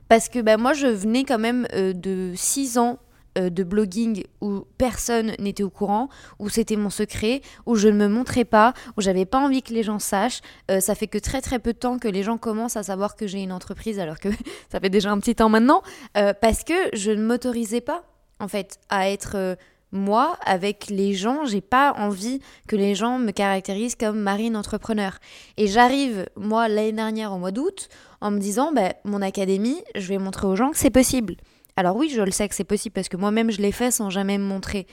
Parce 0.08 0.28
que 0.28 0.40
ben, 0.40 0.58
moi 0.58 0.72
je 0.72 0.86
venais 0.86 1.24
quand 1.24 1.38
même 1.38 1.66
euh, 1.74 1.92
de 1.92 2.32
6 2.34 2.78
ans 2.78 2.98
euh, 3.38 3.48
de 3.48 3.62
blogging 3.62 4.24
où 4.40 4.64
personne 4.76 5.34
n'était 5.38 5.62
au 5.62 5.70
courant, 5.70 6.08
où 6.38 6.48
c'était 6.48 6.76
mon 6.76 6.90
secret, 6.90 7.42
où 7.66 7.76
je 7.76 7.88
ne 7.88 7.96
me 7.96 8.08
montrais 8.08 8.44
pas, 8.44 8.72
où 8.96 9.00
j'avais 9.00 9.26
pas 9.26 9.38
envie 9.38 9.62
que 9.62 9.72
les 9.72 9.84
gens 9.84 10.00
sachent. 10.00 10.40
ça 10.80 10.94
fait 10.96 11.06
que 11.06 11.18
très 11.18 11.40
très 11.40 11.60
peu 11.60 11.72
de 11.72 11.78
temps 11.78 11.98
que 11.98 12.08
les 12.08 12.24
gens 12.24 12.38
commencent 12.38 12.76
à 12.76 12.82
savoir 12.82 13.14
que 13.14 13.28
j'ai 13.28 13.40
une 13.40 13.52
entreprise 13.52 14.00
alors 14.00 14.18
que 14.18 14.30
ça 14.72 14.80
fait 14.80 14.90
déjà 14.90 15.12
un 15.12 15.20
petit 15.20 15.36
temps 15.36 15.48
maintenant, 15.48 15.82
parce 16.14 16.64
que 16.64 16.74
je 16.92 17.12
ne 17.12 17.24
m'autorisais 17.24 17.80
pas 17.80 18.02
en 18.40 18.48
fait 18.48 18.80
à 18.88 19.10
être 19.10 19.56
moi, 19.92 20.38
avec 20.44 20.88
les 20.88 21.14
gens, 21.14 21.44
j'ai 21.44 21.60
pas 21.60 21.94
envie 21.96 22.40
que 22.68 22.76
les 22.76 22.94
gens 22.94 23.18
me 23.18 23.32
caractérisent 23.32 23.96
comme 23.96 24.20
marine 24.20 24.56
entrepreneur. 24.56 25.18
Et 25.56 25.66
j'arrive, 25.66 26.26
moi, 26.36 26.68
l'année 26.68 26.92
dernière, 26.92 27.32
au 27.32 27.38
mois 27.38 27.50
d'août, 27.50 27.88
en 28.20 28.30
me 28.30 28.38
disant, 28.38 28.72
bah, 28.72 28.94
mon 29.04 29.22
académie, 29.22 29.82
je 29.94 30.06
vais 30.08 30.18
montrer 30.18 30.46
aux 30.46 30.56
gens 30.56 30.70
que 30.70 30.78
c'est 30.78 30.90
possible. 30.90 31.36
Alors 31.76 31.96
oui, 31.96 32.10
je 32.14 32.20
le 32.20 32.30
sais 32.30 32.48
que 32.48 32.54
c'est 32.54 32.64
possible 32.64 32.92
parce 32.92 33.08
que 33.08 33.16
moi-même, 33.16 33.50
je 33.50 33.62
l'ai 33.62 33.72
fait 33.72 33.90
sans 33.90 34.10
jamais 34.10 34.38
me 34.38 34.44
montrer. 34.44 34.86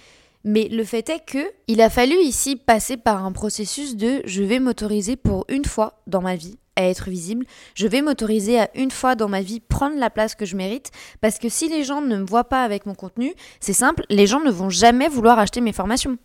Mais 0.47 0.69
le 0.69 0.85
fait 0.85 1.09
est 1.09 1.19
que 1.25 1.51
il 1.67 1.81
a 1.81 1.89
fallu 1.89 2.15
ici 2.21 2.55
passer 2.55 2.95
par 2.95 3.25
un 3.25 3.33
processus 3.33 3.97
de 3.97 4.21
je 4.23 4.43
vais 4.43 4.59
m'autoriser 4.59 5.17
pour 5.17 5.43
une 5.49 5.65
fois 5.65 6.01
dans 6.07 6.21
ma 6.21 6.37
vie 6.37 6.57
à 6.77 6.83
être 6.83 7.09
visible. 7.09 7.45
Je 7.75 7.85
vais 7.85 8.01
m'autoriser 8.01 8.57
à 8.57 8.69
une 8.73 8.89
fois 8.89 9.15
dans 9.15 9.27
ma 9.27 9.41
vie 9.41 9.59
prendre 9.59 9.97
la 9.97 10.09
place 10.09 10.35
que 10.35 10.45
je 10.45 10.55
mérite 10.55 10.91
parce 11.19 11.37
que 11.37 11.49
si 11.49 11.67
les 11.67 11.83
gens 11.83 11.99
ne 11.99 12.15
me 12.15 12.25
voient 12.25 12.45
pas 12.45 12.63
avec 12.63 12.85
mon 12.85 12.95
contenu, 12.95 13.33
c'est 13.59 13.73
simple, 13.73 14.05
les 14.09 14.25
gens 14.25 14.39
ne 14.39 14.49
vont 14.49 14.69
jamais 14.69 15.09
vouloir 15.09 15.37
acheter 15.37 15.59
mes 15.59 15.73
formations. 15.73 16.17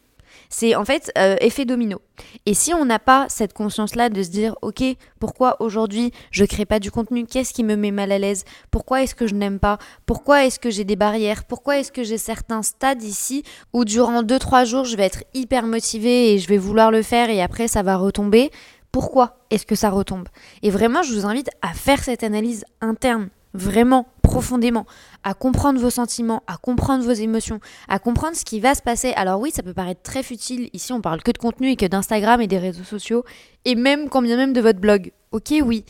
C'est 0.53 0.75
en 0.75 0.85
fait 0.85 1.11
euh, 1.17 1.37
effet 1.41 1.65
domino. 1.65 2.03
Et 2.45 2.53
si 2.53 2.75
on 2.75 2.85
n'a 2.85 2.99
pas 2.99 3.27
cette 3.31 3.55
conscience-là 3.55 4.11
de 4.11 4.23
se 4.23 4.29
dire, 4.29 4.55
ok, 4.61 4.85
pourquoi 5.19 5.57
aujourd'hui 5.63 6.13
je 6.31 6.45
crée 6.45 6.67
pas 6.67 6.79
du 6.79 6.91
contenu? 6.91 7.25
Qu'est-ce 7.25 7.55
qui 7.55 7.65
me 7.65 7.75
met 7.75 7.91
mal 7.91 8.13
à 8.13 8.19
l'aise? 8.19 8.45
Pourquoi 8.71 9.03
est-ce 9.03 9.15
que 9.15 9.27
je 9.27 9.35
n'aime 9.35 9.59
pas? 9.59 9.79
Pourquoi 10.05 10.45
est-ce 10.45 10.61
que 10.61 10.69
j'ai 10.71 10.85
des 10.85 10.95
barrières? 10.95 11.45
Pourquoi 11.45 11.79
est-ce 11.79 11.91
que 11.91 12.03
j'ai 12.03 12.19
certains 12.19 12.63
stades 12.63 13.03
ici 13.03 13.45
où 13.73 13.87
durant 13.87 14.23
2-3 14.23 14.67
jours 14.67 14.85
je 14.85 14.95
vais 14.95 15.07
être 15.07 15.25
hyper 15.33 15.65
motivée 15.65 16.35
et 16.35 16.39
je 16.39 16.49
vais 16.49 16.59
vouloir 16.59 16.91
le 16.91 17.03
faire 17.03 17.31
et 17.31 17.41
après 17.41 17.67
ça 17.67 17.83
va 17.83 17.97
retomber? 17.97 18.51
Pourquoi 18.93 19.39
est-ce 19.49 19.65
que 19.65 19.75
ça 19.75 19.89
retombe? 19.89 20.29
Et 20.63 20.69
vraiment, 20.69 21.03
je 21.03 21.15
vous 21.15 21.25
invite 21.25 21.49
à 21.63 21.73
faire 21.73 22.05
cette 22.05 22.23
analyse 22.23 22.67
interne, 22.83 23.31
vraiment 23.55 24.07
profondément, 24.23 24.87
à 25.25 25.35
comprendre 25.35 25.79
vos 25.79 25.91
sentiments, 25.91 26.43
à 26.47 26.57
comprendre 26.57 27.05
vos 27.05 27.13
émotions, 27.13 27.61
à 27.89 27.99
comprendre 27.99 28.37
ce 28.37 28.45
qui 28.45 28.61
va 28.61 28.75
se 28.75 28.83
passer. 28.83 29.13
Alors 29.17 29.41
oui, 29.41 29.51
ça 29.51 29.63
peut 29.63 29.75
paraître 29.75 30.03
très 30.03 30.23
futile. 30.23 30.71
Ici, 30.73 30.93
on 30.93 31.01
parle 31.01 31.23
que 31.23 31.31
de 31.31 31.39
contenu 31.39 31.71
et 31.71 31.77
que 31.77 31.87
d'Instagram 31.87 32.41
et 32.41 32.47
des 32.47 32.59
réseaux 32.59 32.85
sociaux, 32.85 33.25
et 33.65 33.75
même 33.75 34.09
quand 34.09 34.23
bien 34.23 34.37
même 34.37 34.53
de 34.53 34.61
votre 34.61 34.81
blog. 34.81 35.13
Ok, 35.33 35.53
oui. 35.65 35.85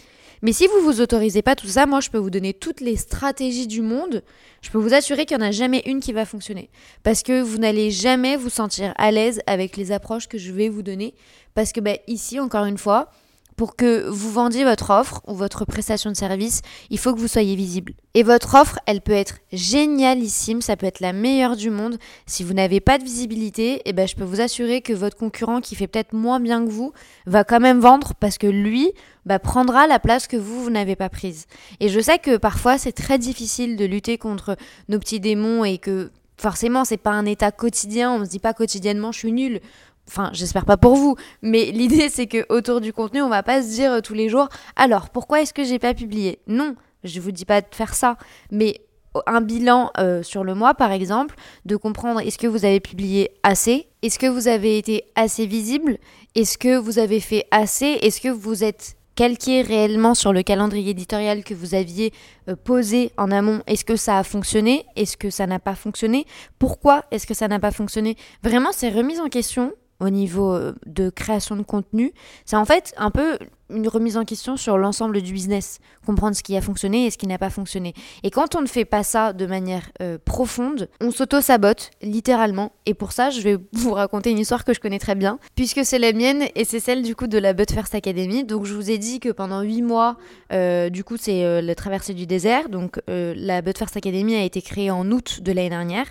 Mais 0.45 0.53
si 0.53 0.67
vous 0.67 0.81
vous 0.83 1.01
autorisez 1.01 1.41
pas 1.41 1.55
tout 1.55 1.69
ça, 1.69 1.87
moi 1.87 2.01
je 2.01 2.11
peux 2.11 2.19
vous 2.19 2.31
donner 2.31 2.53
toutes 2.53 2.81
les 2.81 2.97
stratégies 2.97 3.69
du 3.69 3.81
monde. 3.81 4.25
Je 4.61 4.71
peux 4.71 4.79
vous 4.79 4.93
assurer 4.93 5.25
qu'il 5.25 5.37
n'y 5.39 5.45
en 5.45 5.47
a 5.47 5.53
jamais 5.53 5.83
une 5.87 6.01
qui 6.01 6.13
va 6.13 6.25
fonctionner. 6.25 6.69
Parce 7.05 7.23
que 7.23 7.41
vous 7.41 7.59
n'allez 7.59 7.93
jamais 7.93 8.37
vous 8.37 8.51
sentir 8.51 8.93
à 8.97 9.13
l'aise 9.13 9.41
avec 9.47 9.77
les 9.77 9.93
approches 9.93 10.27
que 10.27 10.39
je 10.39 10.51
vais 10.51 10.69
vous 10.69 10.83
donner. 10.83 11.15
Parce 11.55 11.71
que 11.71 11.79
ben, 11.79 11.97
ici, 12.09 12.41
encore 12.41 12.65
une 12.65 12.77
fois, 12.77 13.13
pour 13.57 13.77
que 13.77 14.09
vous 14.09 14.31
vendiez 14.31 14.65
votre 14.65 14.91
offre 14.91 15.23
ou 15.27 15.35
votre 15.35 15.65
prestation 15.65 16.11
de 16.11 16.17
service, 16.17 16.63
il 16.91 16.99
faut 16.99 17.15
que 17.15 17.21
vous 17.21 17.29
soyez 17.29 17.55
visible. 17.55 17.95
Et 18.15 18.23
votre 18.23 18.55
offre, 18.55 18.79
elle 18.87 19.01
peut 19.01 19.13
être 19.13 19.39
génialissime, 19.53 20.61
ça 20.61 20.77
peut 20.77 20.87
être 20.87 21.01
la 21.01 21.13
meilleure 21.13 21.57
du 21.57 21.71
monde. 21.71 21.99
Si 22.27 22.45
vous 22.45 22.55
n'avez 22.55 22.81
pas 22.81 22.99
de 22.99 23.05
visibilité, 23.05 23.83
eh 23.85 23.93
ben, 23.93 24.07
je 24.07 24.17
peux 24.17 24.25
vous 24.25 24.41
assurer 24.41 24.81
que 24.81 24.93
votre 24.93 25.17
concurrent 25.17 25.61
qui 25.61 25.75
fait 25.75 25.87
peut-être 25.87 26.13
moins 26.13 26.41
bien 26.41 26.65
que 26.65 26.71
vous 26.71 26.93
va 27.27 27.45
quand 27.45 27.61
même 27.61 27.81
vendre 27.81 28.15
parce 28.19 28.39
que 28.39 28.47
lui 28.47 28.93
bah, 29.25 29.39
prendra 29.39 29.87
la 29.87 29.99
place 29.99 30.27
que 30.27 30.37
vous, 30.37 30.63
vous 30.65 30.71
n'avez 30.71 30.97
pas 30.97 31.09
prise. 31.09 31.47
Et 31.81 31.89
je 31.89 32.01
sais 32.01 32.19
que 32.19 32.37
parfois 32.37 32.79
c'est 32.79 32.93
très 32.93 33.19
difficile 33.19 33.77
de 33.77 33.85
lutter 33.85 34.19
contre 34.19 34.57
nos 34.89 34.99
petits 34.99 35.21
démons 35.21 35.65
et 35.65 35.79
que 35.79 36.11
forcément 36.37 36.85
c'est 36.85 36.97
pas 36.97 37.11
un 37.11 37.25
état 37.25 37.53
quotidien, 37.53 38.13
on 38.13 38.25
se 38.25 38.31
dit 38.31 38.41
pas 38.41 38.55
quotidiennement 38.55 39.13
je 39.13 39.19
suis 39.19 39.33
nul. 39.33 39.61
Enfin, 40.09 40.31
j'espère 40.33 40.65
pas 40.65 40.77
pour 40.77 40.97
vous, 40.97 41.17
mais 41.43 41.65
l'idée 41.73 42.09
c'est 42.09 42.27
que 42.27 42.45
autour 42.49 42.81
du 42.81 42.93
contenu, 42.93 43.23
on 43.23 43.29
va 43.29 43.43
pas 43.43 43.63
se 43.63 43.69
dire 43.69 43.93
euh, 43.93 44.01
tous 44.01 44.15
les 44.15 44.29
jours 44.29 44.49
alors 44.77 45.11
pourquoi 45.11 45.43
est-ce 45.43 45.55
que 45.55 45.65
j'ai 45.65 45.79
pas 45.79 45.95
publié? 45.95 46.41
Non, 46.47 46.75
je 47.05 47.21
vous 47.21 47.33
dis 47.33 47.45
pas 47.45 47.61
de 47.61 47.67
faire 47.71 47.95
ça, 47.95 48.17
mais 48.51 48.81
un 49.27 49.41
bilan 49.41 49.91
euh, 49.99 50.23
sur 50.23 50.45
le 50.45 50.55
mois 50.55 50.75
par 50.75 50.93
exemple, 50.93 51.37
de 51.65 51.77
comprendre 51.77 52.21
est-ce 52.21 52.39
que 52.39 52.47
vous 52.47 52.65
avez 52.65 52.81
publié 52.81 53.31
assez, 53.43 53.89
est-ce 54.03 54.19
que 54.19 54.27
vous 54.27 54.49
avez 54.49 54.79
été 54.79 55.05
assez 55.15 55.47
visible, 55.47 55.99
est-ce 56.35 56.59
que 56.59 56.77
vous 56.77 56.99
avez 56.99 57.21
fait 57.21 57.47
assez, 57.51 57.99
est-ce 58.03 58.21
que 58.21 58.29
vous 58.29 58.65
êtes 58.65 58.97
calqué 59.15 59.63
réellement 59.63 60.15
sur 60.15 60.33
le 60.33 60.43
calendrier 60.43 60.91
éditorial 60.91 61.45
que 61.45 61.55
vous 61.55 61.75
aviez 61.75 62.13
euh, 62.49 62.57
posé 62.57 63.13
en 63.19 63.31
amont? 63.31 63.63
Est-ce 63.67 63.85
que 63.85 63.97
ça 63.97 64.19
a 64.19 64.25
fonctionné? 64.25 64.87
Est-ce 64.97 65.17
que 65.17 65.31
ça 65.31 65.47
n'a 65.47 65.59
pas 65.59 65.75
fonctionné? 65.75 66.27
Pourquoi 66.59 67.05
est-ce 67.11 67.27
que 67.27 67.35
ça 67.35 67.49
n'a 67.49 67.59
pas 67.59 67.71
fonctionné? 67.71 68.17
Vraiment, 68.43 68.71
c'est 68.73 68.91
remise 68.91 69.21
en 69.21 69.29
question 69.29 69.73
au 70.01 70.11
niveau 70.11 70.53
euh, 70.53 70.75
de 70.87 71.11
création 71.11 71.57
de 71.57 71.63
contenu, 71.63 72.13
c'est 72.45 72.57
en 72.57 72.65
fait 72.65 72.95
un 72.97 73.11
peu 73.11 73.39
une 73.75 73.89
remise 73.89 74.17
en 74.17 74.25
question 74.25 74.57
sur 74.57 74.79
l'ensemble 74.79 75.21
du 75.23 75.33
business, 75.33 75.79
comprendre 76.07 76.37
ce 76.37 76.43
qui 76.43 76.57
a 76.57 76.61
fonctionné 76.61 77.07
et 77.07 77.11
ce 77.11 77.19
qui 77.19 77.27
n'a 77.27 77.39
pas 77.39 77.51
fonctionné. 77.51 77.95
Et 78.23 78.31
quand 78.31 78.55
on 78.55 78.61
ne 78.61 78.67
fait 78.67 78.85
pas 78.85 79.03
ça 79.03 79.33
de 79.33 79.47
manière 79.47 79.91
euh, 80.01 80.19
profonde, 80.25 80.89
on 81.01 81.11
s'auto-sabote, 81.11 81.91
littéralement. 82.03 82.73
Et 82.87 82.95
pour 82.95 83.13
ça, 83.13 83.31
je 83.31 83.41
vais 83.41 83.57
vous 83.73 83.93
raconter 83.93 84.31
une 84.31 84.39
histoire 84.39 84.65
que 84.65 84.75
je 84.75 84.81
connais 84.81 84.99
très 84.99 85.15
bien, 85.15 85.39
puisque 85.55 85.85
c'est 85.85 85.99
la 85.99 86.13
mienne 86.13 86.45
et 86.55 86.65
c'est 86.65 86.81
celle 86.81 87.03
du 87.03 87.15
coup 87.15 87.27
de 87.27 87.39
la 87.39 87.53
But 87.53 87.73
First 87.73 87.95
Academy. 87.95 88.45
Donc 88.45 88.65
je 88.65 88.75
vous 88.75 88.91
ai 88.91 88.99
dit 88.99 89.21
que 89.21 89.31
pendant 89.31 89.63
8 89.63 89.83
mois, 89.83 90.17
euh, 90.53 90.91
du 90.91 91.05
coup 91.05 91.17
c'est 91.19 91.63
la 91.63 91.75
traversée 91.75 92.15
du 92.15 92.27
désert. 92.27 92.69
Donc 92.69 93.01
la 93.09 93.63
But 93.63 93.79
First 93.79 93.97
Academy 93.97 94.37
a 94.37 94.45
été 94.45 94.63
créée 94.63 94.91
en 94.91 95.11
août 95.11 95.41
de 95.43 95.53
l'année 95.53 95.71
dernière. 95.71 96.07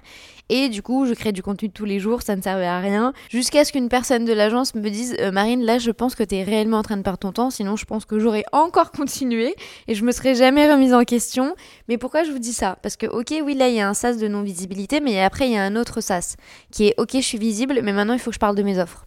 Et 0.54 0.68
du 0.68 0.82
coup, 0.82 1.06
je 1.06 1.14
crée 1.14 1.32
du 1.32 1.42
contenu 1.42 1.70
tous 1.70 1.86
les 1.86 2.00
jours, 2.00 2.24
ça 2.24 2.36
ne 2.36 2.42
servait 2.42 2.66
à 2.66 2.80
rien. 2.80 3.14
Jusqu'à 3.30 3.64
ce 3.64 3.72
qu'une 3.72 3.88
personne 3.88 4.26
de 4.26 4.34
l'agence 4.34 4.76
me 4.76 4.90
dise 4.90 5.16
euh, 5.22 5.32
Marine, 5.32 5.64
là, 5.64 5.78
je 5.78 5.92
pense 5.92 6.14
que 6.14 6.24
tu 6.24 6.36
es 6.36 6.44
réellement 6.44 6.80
en 6.80 6.82
train 6.82 6.98
de 6.98 7.04
perdre 7.04 7.20
ton 7.20 7.32
temps, 7.32 7.51
sinon 7.52 7.76
je 7.76 7.86
pense 7.86 8.06
que 8.06 8.20
j'aurais 8.20 8.44
encore 8.52 8.92
continué 9.02 9.56
et 9.88 9.96
je 9.96 10.04
me 10.04 10.12
serais 10.12 10.36
jamais 10.36 10.72
remise 10.72 10.94
en 10.94 11.04
question. 11.04 11.56
Mais 11.88 11.98
pourquoi 11.98 12.24
je 12.24 12.32
vous 12.32 12.40
dis 12.40 12.54
ça? 12.54 12.78
Parce 12.82 12.96
que, 12.96 13.06
ok, 13.06 13.34
oui, 13.44 13.54
là, 13.54 13.70
il 13.70 13.76
y 13.76 13.80
a 13.80 13.88
un 13.88 13.94
sas 13.94 14.18
de 14.18 14.28
non-visibilité, 14.28 15.00
mais 15.00 15.22
après, 15.22 15.48
il 15.48 15.54
y 15.54 15.58
a 15.58 15.64
un 15.64 15.76
autre 15.76 16.02
sas 16.02 16.38
qui 16.72 16.88
est 16.88 16.96
ok, 16.98 17.12
je 17.14 17.20
suis 17.20 17.38
visible, 17.38 17.82
mais 17.84 17.94
maintenant, 17.94 18.14
il 18.14 18.20
faut 18.20 18.32
que 18.32 18.36
je 18.36 18.40
parle 18.40 18.56
de 18.56 18.64
mes 18.64 18.80
offres. 18.80 19.06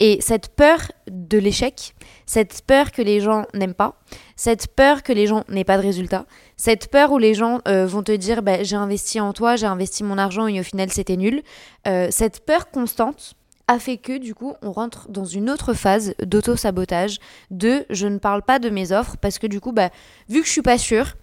Et 0.00 0.18
cette 0.20 0.54
peur 0.54 0.92
de 1.10 1.38
l'échec, 1.38 1.94
cette 2.24 2.62
peur 2.66 2.92
que 2.92 3.02
les 3.02 3.20
gens 3.20 3.46
n'aiment 3.52 3.74
pas, 3.74 4.00
cette 4.36 4.68
peur 4.68 5.02
que 5.02 5.12
les 5.12 5.26
gens 5.26 5.42
n'aient 5.48 5.64
pas 5.64 5.76
de 5.76 5.82
résultat, 5.82 6.26
cette 6.56 6.88
peur 6.88 7.10
où 7.10 7.18
les 7.18 7.34
gens 7.34 7.60
euh, 7.66 7.84
vont 7.84 8.04
te 8.04 8.12
dire 8.12 8.42
bah, 8.42 8.62
j'ai 8.62 8.76
investi 8.76 9.18
en 9.18 9.32
toi, 9.32 9.56
j'ai 9.56 9.66
investi 9.66 10.04
mon 10.04 10.16
argent 10.16 10.46
et 10.46 10.60
au 10.60 10.62
final 10.62 10.90
c'était 10.90 11.16
nul, 11.16 11.42
euh, 11.88 12.08
cette 12.10 12.46
peur 12.46 12.70
constante 12.70 13.34
a 13.68 13.78
fait 13.78 13.98
que 13.98 14.18
du 14.18 14.34
coup 14.34 14.54
on 14.62 14.72
rentre 14.72 15.08
dans 15.10 15.24
une 15.24 15.48
autre 15.50 15.74
phase 15.74 16.14
d'auto-sabotage, 16.24 17.18
de 17.50 17.84
je 17.90 18.06
ne 18.06 18.18
parle 18.18 18.42
pas 18.42 18.58
de 18.58 18.70
mes 18.70 18.92
offres 18.92 19.16
parce 19.18 19.38
que 19.38 19.46
du 19.46 19.60
coup 19.60 19.72
bah, 19.72 19.90
vu 20.28 20.40
que 20.40 20.46
je 20.46 20.52
suis 20.52 20.62
pas 20.62 20.78
sûre, 20.78 21.14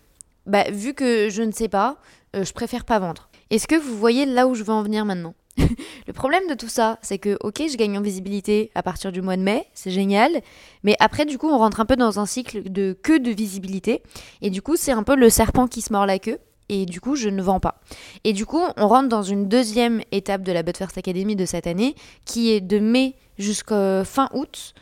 bah, 0.46 0.64
vu 0.72 0.94
que 0.94 1.30
je 1.30 1.42
ne 1.42 1.52
sais 1.52 1.68
pas, 1.70 1.98
euh, 2.36 2.44
je 2.44 2.54
préfère 2.54 2.86
pas 2.86 3.00
vendre. 3.00 3.30
Est-ce 3.50 3.68
que 3.68 3.76
vous 3.76 3.98
voyez 3.98 4.26
là 4.26 4.48
où 4.48 4.56
je 4.56 4.64
veux 4.64 4.74
en 4.74 4.84
venir 4.84 5.06
maintenant? 5.06 5.34
Le 6.08 6.14
problème 6.14 6.48
de 6.50 6.54
tout 6.54 6.68
ça, 6.68 7.00
c'est 7.02 7.18
que, 7.18 7.38
ok, 7.42 7.64
je 7.72 7.78
gagne 7.78 7.98
en 7.98 8.02
visibilité 8.02 8.72
à 8.76 8.84
partir 8.84 9.12
du 9.12 9.22
mois 9.22 9.38
de 9.38 9.42
mai, 9.42 9.66
c'est 9.74 9.92
génial, 9.92 10.42
mais 10.84 10.96
après, 11.00 11.26
du 11.26 11.38
coup, 11.38 11.48
on 11.48 11.58
rentre 11.58 11.80
un 11.80 11.86
peu 11.86 11.96
dans 11.96 12.20
un 12.20 12.26
cycle 12.26 12.70
de 12.70 12.98
queue 13.02 13.20
de 13.20 13.32
visibilité, 13.32 14.04
et 14.42 14.50
du 14.50 14.62
coup, 14.62 14.76
c'est 14.76 14.92
un 14.92 15.04
peu 15.04 15.16
le 15.16 15.30
serpent 15.30 15.68
qui 15.68 15.82
se 15.82 15.94
mord 15.94 16.06
la 16.06 16.20
queue, 16.20 16.40
et 16.70 16.86
du 16.86 17.02
coup, 17.02 17.16
je 17.16 17.30
ne 17.30 17.42
vends 17.42 17.60
pas. 17.60 17.82
Et 18.24 18.34
du 18.34 18.46
coup, 18.46 18.62
on 18.78 18.88
rentre 18.88 19.10
dans 19.10 19.24
une 19.24 19.48
deuxième 19.48 20.02
étape 20.12 20.44
de 20.44 20.52
la 20.52 20.64
But 20.64 20.78
First 20.78 20.98
Academy 20.98 21.36
de 21.36 21.46
cette 21.46 21.68
année, 21.68 21.96
qui 22.26 22.52
est 22.52 22.62
de 22.62 22.80
mai 22.80 23.16
jusqu'à 23.38 24.04
fin 24.06 24.30
août, 24.34 24.74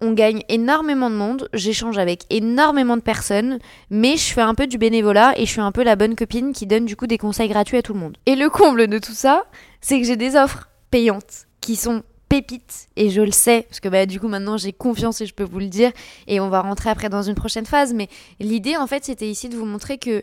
on 0.00 0.12
gagne 0.12 0.42
énormément 0.48 1.10
de 1.10 1.16
monde, 1.16 1.48
j'échange 1.52 1.98
avec 1.98 2.22
énormément 2.30 2.96
de 2.96 3.02
personnes, 3.02 3.58
mais 3.90 4.16
je 4.16 4.32
fais 4.32 4.40
un 4.40 4.54
peu 4.54 4.66
du 4.66 4.78
bénévolat 4.78 5.34
et 5.36 5.44
je 5.44 5.50
suis 5.50 5.60
un 5.60 5.72
peu 5.72 5.82
la 5.82 5.96
bonne 5.96 6.14
copine 6.14 6.52
qui 6.52 6.66
donne 6.66 6.84
du 6.84 6.94
coup 6.94 7.06
des 7.06 7.18
conseils 7.18 7.48
gratuits 7.48 7.78
à 7.78 7.82
tout 7.82 7.94
le 7.94 8.00
monde. 8.00 8.16
Et 8.26 8.36
le 8.36 8.48
comble 8.48 8.86
de 8.86 8.98
tout 8.98 9.12
ça, 9.12 9.46
c'est 9.80 10.00
que 10.00 10.06
j'ai 10.06 10.16
des 10.16 10.36
offres 10.36 10.68
payantes 10.90 11.46
qui 11.60 11.74
sont 11.74 12.02
pépites 12.28 12.88
et 12.96 13.10
je 13.10 13.22
le 13.22 13.32
sais 13.32 13.66
parce 13.68 13.80
que 13.80 13.88
bah, 13.88 14.04
du 14.04 14.20
coup 14.20 14.28
maintenant 14.28 14.58
j'ai 14.58 14.72
confiance 14.72 15.22
et 15.22 15.26
je 15.26 15.32
peux 15.32 15.44
vous 15.44 15.60
le 15.60 15.68
dire 15.68 15.90
et 16.26 16.40
on 16.40 16.50
va 16.50 16.60
rentrer 16.60 16.90
après 16.90 17.08
dans 17.08 17.22
une 17.22 17.34
prochaine 17.34 17.64
phase 17.64 17.94
mais 17.94 18.08
l'idée 18.38 18.76
en 18.76 18.86
fait 18.86 19.02
c'était 19.02 19.30
ici 19.30 19.48
de 19.48 19.56
vous 19.56 19.64
montrer 19.64 19.96
que 19.96 20.22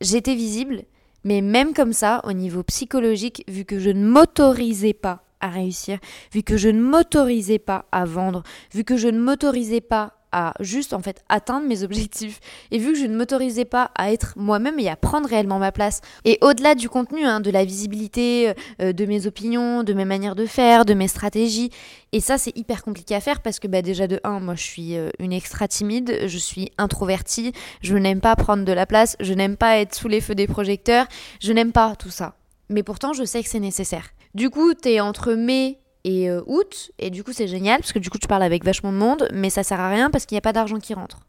j'étais 0.00 0.34
visible 0.34 0.84
mais 1.24 1.40
même 1.40 1.72
comme 1.72 1.92
ça 1.92 2.20
au 2.24 2.32
niveau 2.32 2.62
psychologique 2.62 3.44
vu 3.48 3.64
que 3.64 3.78
je 3.78 3.90
ne 3.90 4.06
m'autorisais 4.06 4.92
pas 4.92 5.24
à 5.40 5.48
réussir, 5.48 5.98
vu 6.32 6.42
que 6.42 6.56
je 6.56 6.70
ne 6.70 6.80
m'autorisais 6.80 7.58
pas 7.58 7.84
à 7.92 8.06
vendre, 8.06 8.42
vu 8.72 8.82
que 8.82 8.96
je 8.96 9.08
ne 9.08 9.18
m'autorisais 9.18 9.82
pas 9.82 10.14
à 10.34 10.52
juste 10.58 10.92
en 10.92 11.00
fait 11.00 11.22
atteindre 11.28 11.66
mes 11.66 11.84
objectifs. 11.84 12.40
Et 12.72 12.78
vu 12.78 12.92
que 12.92 12.98
je 12.98 13.06
ne 13.06 13.16
m'autorisais 13.16 13.64
pas 13.64 13.92
à 13.94 14.12
être 14.12 14.34
moi-même 14.36 14.80
et 14.80 14.88
à 14.88 14.96
prendre 14.96 15.28
réellement 15.28 15.60
ma 15.60 15.70
place 15.70 16.00
et 16.24 16.38
au-delà 16.42 16.74
du 16.74 16.88
contenu 16.88 17.24
hein, 17.24 17.40
de 17.40 17.50
la 17.50 17.64
visibilité 17.64 18.52
euh, 18.82 18.92
de 18.92 19.06
mes 19.06 19.26
opinions 19.26 19.84
de 19.84 19.92
mes 19.92 20.04
manières 20.04 20.34
de 20.34 20.46
faire 20.46 20.84
de 20.84 20.94
mes 20.94 21.08
stratégies 21.08 21.70
et 22.12 22.20
ça 22.20 22.36
c'est 22.36 22.56
hyper 22.56 22.82
compliqué 22.82 23.14
à 23.14 23.20
faire 23.20 23.40
parce 23.40 23.60
que 23.60 23.68
bah, 23.68 23.80
déjà 23.80 24.08
de 24.08 24.20
1 24.24 24.40
moi 24.40 24.56
je 24.56 24.62
suis 24.64 24.96
euh, 24.96 25.10
une 25.20 25.32
extra 25.32 25.68
timide 25.68 26.26
je 26.26 26.38
suis 26.38 26.72
introvertie 26.78 27.52
je 27.80 27.96
n'aime 27.96 28.20
pas 28.20 28.34
prendre 28.34 28.64
de 28.64 28.72
la 28.72 28.86
place 28.86 29.16
je 29.20 29.32
n'aime 29.34 29.56
pas 29.56 29.78
être 29.78 29.94
sous 29.94 30.08
les 30.08 30.20
feux 30.20 30.34
des 30.34 30.48
projecteurs 30.48 31.06
je 31.40 31.52
n'aime 31.52 31.72
pas 31.72 31.94
tout 31.96 32.10
ça. 32.10 32.34
Mais 32.68 32.82
pourtant 32.82 33.12
je 33.12 33.24
sais 33.24 33.42
que 33.42 33.48
c'est 33.48 33.60
nécessaire. 33.60 34.10
Du 34.34 34.50
coup, 34.50 34.74
tu 34.74 34.88
es 34.88 35.00
entre 35.00 35.34
mai 35.34 35.78
et 36.04 36.28
euh, 36.28 36.42
août, 36.46 36.90
et 36.98 37.08
du 37.08 37.24
coup 37.24 37.32
c'est 37.32 37.48
génial, 37.48 37.80
parce 37.80 37.92
que 37.92 37.98
du 37.98 38.10
coup 38.10 38.18
tu 38.18 38.28
parles 38.28 38.42
avec 38.42 38.62
vachement 38.64 38.92
de 38.92 38.98
monde, 38.98 39.28
mais 39.32 39.48
ça 39.48 39.62
sert 39.62 39.80
à 39.80 39.88
rien 39.88 40.10
parce 40.10 40.26
qu'il 40.26 40.34
n'y 40.34 40.38
a 40.38 40.42
pas 40.42 40.52
d'argent 40.52 40.78
qui 40.78 40.92
rentre. 40.92 41.20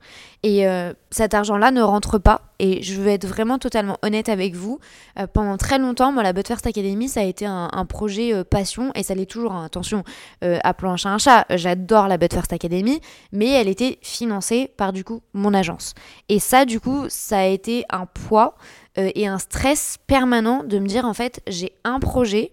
Et 0.44 0.67
euh, 0.67 0.94
cet 1.12 1.34
argent-là 1.34 1.72
ne 1.72 1.82
rentre 1.82 2.17
pas, 2.17 2.41
et 2.60 2.84
je 2.84 3.00
veux 3.00 3.08
être 3.08 3.25
vraiment 3.25 3.58
totalement 3.58 3.98
honnête 4.01 4.27
avec 4.27 4.53
vous, 4.53 4.79
euh, 5.17 5.27
pendant 5.27 5.55
très 5.55 5.79
longtemps, 5.79 6.12
moi 6.12 6.24
la 6.24 6.34
But 6.34 6.48
First 6.48 6.67
Academy, 6.67 7.08
ça 7.08 7.22
a 7.22 7.24
été 7.24 7.46
un, 7.46 7.86
projet 7.88 8.44
passion, 8.44 8.91
et 8.96 9.03
ça 9.03 9.15
l'est 9.15 9.25
toujours, 9.25 9.53
hein. 9.53 9.63
attention, 9.65 10.03
appelons 10.41 10.91
un 10.91 10.98
chat 10.98 11.10
un 11.10 11.17
chat, 11.20 11.46
j'adore 11.51 12.08
la 12.08 12.17
But 12.17 12.34
First 12.34 12.51
Academy, 12.51 13.00
mais 13.32 13.50
elle 13.50 13.70
était 13.70 14.00
financée 14.01 14.72
par 14.75 14.91
du 14.91 15.03
coup 15.03 15.22
mon 15.34 15.53
agence. 15.53 15.94
Et 16.27 16.39
ça 16.39 16.65
du 16.65 16.79
coup, 16.79 17.05
ça 17.08 17.39
a 17.39 17.46
été 17.46 17.86
un 17.89 18.05
poids 18.05 18.55
euh, 18.98 19.12
et 19.16 19.28
un 19.28 19.40
stress 19.40 19.98
permanent 20.08 20.64
de 20.64 20.80
me 20.80 20.88
dire 20.88 21.06
en 21.06 21.14
fait 21.14 21.42
j'ai 21.48 21.74
un 21.84 22.00
projet 22.00 22.52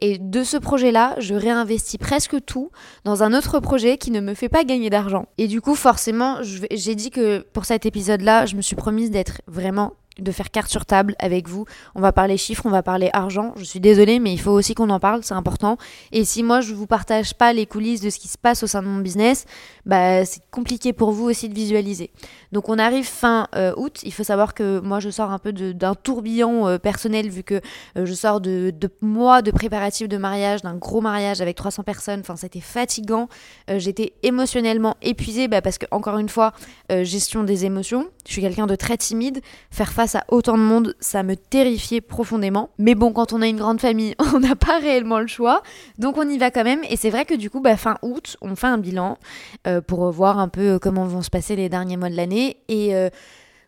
et 0.00 0.18
de 0.18 0.42
ce 0.44 0.56
projet-là 0.56 1.14
je 1.18 1.34
réinvestis 1.34 1.98
presque 1.98 2.44
tout 2.44 2.70
dans 3.04 3.22
un 3.22 3.34
autre 3.34 3.60
projet 3.60 3.98
qui 3.98 4.10
ne 4.10 4.20
me 4.20 4.34
fait 4.34 4.48
pas 4.48 4.64
gagner 4.64 4.90
d'argent. 4.90 5.26
Et 5.38 5.46
du 5.46 5.60
coup 5.60 5.74
forcément 5.74 6.38
j'ai 6.42 6.94
dit 6.94 7.10
que 7.10 7.40
pour 7.52 7.64
cet 7.64 7.86
épisode-là 7.86 8.46
je 8.46 8.56
me 8.56 8.62
suis 8.62 8.76
promise 8.76 9.10
d'être 9.10 9.42
vraiment 9.46 9.92
de 10.18 10.32
faire 10.32 10.50
carte 10.50 10.70
sur 10.70 10.86
table 10.86 11.14
avec 11.18 11.48
vous. 11.48 11.64
On 11.94 12.00
va 12.00 12.12
parler 12.12 12.36
chiffres, 12.36 12.64
on 12.66 12.70
va 12.70 12.82
parler 12.82 13.10
argent. 13.12 13.54
Je 13.56 13.64
suis 13.64 13.80
désolée, 13.80 14.18
mais 14.18 14.32
il 14.32 14.40
faut 14.40 14.50
aussi 14.50 14.74
qu'on 14.74 14.90
en 14.90 15.00
parle, 15.00 15.22
c'est 15.22 15.34
important. 15.34 15.76
Et 16.12 16.24
si 16.24 16.42
moi 16.42 16.60
je 16.60 16.74
vous 16.74 16.86
partage 16.86 17.34
pas 17.34 17.52
les 17.52 17.66
coulisses 17.66 18.00
de 18.00 18.10
ce 18.10 18.18
qui 18.18 18.28
se 18.28 18.38
passe 18.38 18.62
au 18.62 18.66
sein 18.66 18.82
de 18.82 18.88
mon 18.88 19.00
business, 19.00 19.46
bah 19.86 20.24
c'est 20.24 20.42
compliqué 20.50 20.92
pour 20.92 21.12
vous 21.12 21.24
aussi 21.24 21.48
de 21.48 21.54
visualiser. 21.54 22.10
Donc 22.52 22.68
on 22.68 22.78
arrive 22.78 23.04
fin 23.06 23.46
euh, 23.54 23.72
août. 23.76 24.00
Il 24.02 24.12
faut 24.12 24.24
savoir 24.24 24.54
que 24.54 24.80
moi 24.80 25.00
je 25.00 25.10
sors 25.10 25.30
un 25.30 25.38
peu 25.38 25.52
d'un 25.52 25.94
tourbillon 25.94 26.68
euh, 26.68 26.78
personnel 26.78 27.28
vu 27.28 27.42
que 27.42 27.60
euh, 27.96 28.06
je 28.06 28.14
sors 28.14 28.40
de, 28.40 28.72
de, 28.76 28.90
mois 29.00 29.42
de 29.42 29.50
préparatifs 29.50 30.08
de 30.08 30.16
mariage, 30.16 30.62
d'un 30.62 30.74
gros 30.74 31.00
mariage 31.00 31.40
avec 31.40 31.56
300 31.56 31.82
personnes. 31.84 32.20
Enfin 32.20 32.36
c'était 32.36 32.60
fatigant. 32.60 33.28
J'étais 33.68 34.14
émotionnellement 34.22 34.96
épuisée 35.02 35.48
bah, 35.48 35.62
parce 35.62 35.78
que 35.78 35.86
encore 35.90 36.18
une 36.18 36.28
fois 36.28 36.52
gestion 36.90 37.44
des 37.44 37.64
émotions. 37.64 38.08
Je 38.26 38.32
suis 38.32 38.42
quelqu'un 38.42 38.66
de 38.66 38.74
très 38.74 38.96
timide. 38.96 39.40
Faire 39.70 39.92
face 40.00 40.14
à 40.14 40.24
autant 40.28 40.56
de 40.56 40.62
monde, 40.62 40.94
ça 40.98 41.22
me 41.22 41.36
terrifiait 41.36 42.00
profondément. 42.00 42.70
Mais 42.78 42.94
bon, 42.94 43.12
quand 43.12 43.34
on 43.34 43.42
a 43.42 43.46
une 43.46 43.58
grande 43.58 43.80
famille, 43.80 44.14
on 44.34 44.40
n'a 44.40 44.56
pas 44.56 44.78
réellement 44.78 45.18
le 45.18 45.26
choix. 45.26 45.62
Donc 45.98 46.16
on 46.16 46.26
y 46.28 46.38
va 46.38 46.50
quand 46.50 46.64
même. 46.64 46.80
Et 46.88 46.96
c'est 46.96 47.10
vrai 47.10 47.26
que 47.26 47.34
du 47.34 47.50
coup, 47.50 47.60
bah, 47.60 47.76
fin 47.76 47.98
août, 48.00 48.38
on 48.40 48.56
fait 48.56 48.66
un 48.66 48.78
bilan 48.78 49.18
pour 49.86 50.10
voir 50.10 50.38
un 50.38 50.48
peu 50.48 50.78
comment 50.78 51.04
vont 51.04 51.20
se 51.20 51.28
passer 51.30 51.54
les 51.54 51.68
derniers 51.68 51.96
mois 51.96 52.08
de 52.08 52.16
l'année 52.16 52.56
et 52.68 52.94
euh, 52.94 53.10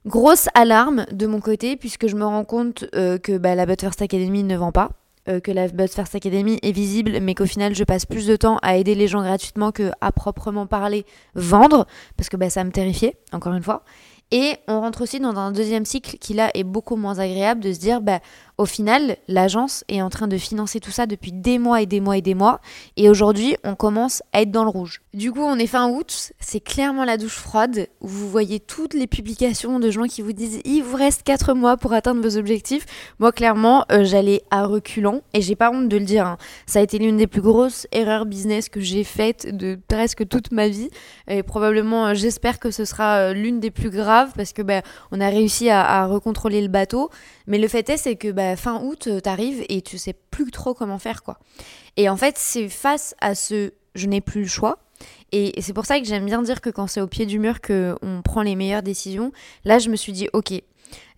grosse 0.06 0.48
alarme 0.54 1.06
de 1.12 1.26
mon 1.26 1.40
côté, 1.40 1.76
puisque 1.76 2.08
je 2.08 2.16
me 2.16 2.24
rends 2.24 2.44
compte 2.44 2.84
euh, 2.94 3.18
que 3.18 3.36
bah, 3.38 3.54
la 3.54 3.66
But 3.66 3.80
First 3.80 4.02
Academy 4.02 4.42
ne 4.42 4.56
vend 4.56 4.72
pas. 4.72 4.90
Euh, 5.28 5.38
que 5.38 5.52
la 5.52 5.68
But 5.68 5.92
First 5.92 6.16
Academy 6.16 6.58
est 6.62 6.72
visible, 6.72 7.20
mais 7.20 7.36
qu'au 7.36 7.46
final 7.46 7.76
je 7.76 7.84
passe 7.84 8.06
plus 8.06 8.26
de 8.26 8.34
temps 8.34 8.58
à 8.60 8.76
aider 8.76 8.96
les 8.96 9.06
gens 9.06 9.22
gratuitement 9.22 9.70
que 9.70 9.92
à 10.00 10.10
proprement 10.10 10.66
parler 10.66 11.06
vendre, 11.36 11.86
parce 12.16 12.28
que 12.28 12.36
bah, 12.36 12.50
ça 12.50 12.64
me 12.64 12.72
terrifiait, 12.72 13.16
encore 13.30 13.54
une 13.54 13.62
fois. 13.62 13.84
Et 14.32 14.56
on 14.66 14.80
rentre 14.80 15.02
aussi 15.02 15.20
dans 15.20 15.36
un 15.36 15.52
deuxième 15.52 15.84
cycle 15.84 16.16
qui 16.16 16.32
là 16.32 16.50
est 16.54 16.64
beaucoup 16.64 16.96
moins 16.96 17.18
agréable 17.18 17.60
de 17.60 17.70
se 17.70 17.78
dire 17.78 18.00
bah 18.00 18.20
au 18.62 18.66
final 18.66 19.16
l'agence 19.26 19.84
est 19.88 20.00
en 20.02 20.08
train 20.08 20.28
de 20.28 20.38
financer 20.38 20.78
tout 20.78 20.92
ça 20.92 21.06
depuis 21.06 21.32
des 21.32 21.58
mois 21.58 21.82
et 21.82 21.86
des 21.86 22.00
mois 22.00 22.16
et 22.16 22.22
des 22.22 22.34
mois 22.34 22.60
et 22.96 23.10
aujourd'hui 23.10 23.56
on 23.64 23.74
commence 23.74 24.22
à 24.32 24.42
être 24.42 24.52
dans 24.52 24.62
le 24.62 24.70
rouge. 24.70 25.02
Du 25.14 25.32
coup 25.32 25.40
on 25.40 25.56
est 25.56 25.66
fin 25.66 25.90
août, 25.90 26.32
c'est 26.38 26.60
clairement 26.60 27.04
la 27.04 27.16
douche 27.16 27.36
froide 27.36 27.88
vous 28.00 28.30
voyez 28.30 28.60
toutes 28.60 28.94
les 28.94 29.06
publications 29.08 29.80
de 29.80 29.90
gens 29.90 30.04
qui 30.04 30.22
vous 30.22 30.32
disent 30.32 30.60
il 30.64 30.82
vous 30.82 30.96
reste 30.96 31.24
4 31.24 31.54
mois 31.54 31.76
pour 31.76 31.92
atteindre 31.92 32.22
vos 32.22 32.36
objectifs. 32.36 32.86
Moi 33.18 33.32
clairement 33.32 33.84
euh, 33.90 34.04
j'allais 34.04 34.42
à 34.50 34.64
reculons 34.64 35.22
et 35.34 35.42
j'ai 35.42 35.56
pas 35.56 35.70
honte 35.70 35.88
de 35.88 35.96
le 35.96 36.04
dire. 36.04 36.26
Hein. 36.26 36.38
Ça 36.66 36.78
a 36.78 36.82
été 36.82 36.98
l'une 36.98 37.16
des 37.16 37.26
plus 37.26 37.42
grosses 37.42 37.88
erreurs 37.90 38.26
business 38.26 38.68
que 38.68 38.80
j'ai 38.80 39.02
faites 39.02 39.54
de 39.56 39.76
presque 39.88 40.28
toute 40.28 40.52
ma 40.52 40.68
vie 40.68 40.88
et 41.26 41.42
probablement 41.42 42.06
euh, 42.06 42.14
j'espère 42.14 42.60
que 42.60 42.70
ce 42.70 42.84
sera 42.84 43.16
euh, 43.16 43.32
l'une 43.32 43.58
des 43.58 43.72
plus 43.72 43.90
graves 43.90 44.30
parce 44.36 44.52
que 44.52 44.62
bah, 44.62 44.82
on 45.10 45.20
a 45.20 45.28
réussi 45.28 45.68
à, 45.68 46.06
recontrôler 46.06 46.62
le 46.62 46.68
bateau. 46.68 47.10
Mais 47.46 47.58
le 47.58 47.68
fait 47.68 47.88
est, 47.90 47.96
c'est 47.96 48.16
que 48.16 48.30
bah, 48.30 48.56
fin 48.56 48.82
août, 48.82 49.06
euh, 49.06 49.20
t'arrives 49.20 49.64
et 49.68 49.82
tu 49.82 49.98
sais 49.98 50.14
plus 50.30 50.50
trop 50.50 50.74
comment 50.74 50.98
faire, 50.98 51.22
quoi. 51.22 51.38
Et 51.96 52.08
en 52.08 52.16
fait, 52.16 52.36
c'est 52.38 52.68
face 52.68 53.14
à 53.20 53.34
ce 53.34 53.72
je 53.94 54.06
n'ai 54.06 54.20
plus 54.20 54.42
le 54.42 54.48
choix. 54.48 54.78
Et 55.32 55.60
c'est 55.60 55.72
pour 55.72 55.86
ça 55.86 55.98
que 55.98 56.06
j'aime 56.06 56.26
bien 56.26 56.42
dire 56.42 56.60
que 56.60 56.70
quand 56.70 56.86
c'est 56.86 57.00
au 57.00 57.06
pied 57.06 57.26
du 57.26 57.38
mur 57.38 57.60
qu'on 57.60 58.22
prend 58.24 58.42
les 58.42 58.54
meilleures 58.54 58.82
décisions, 58.82 59.32
là 59.64 59.78
je 59.78 59.88
me 59.88 59.96
suis 59.96 60.12
dit 60.12 60.28
ok, 60.32 60.52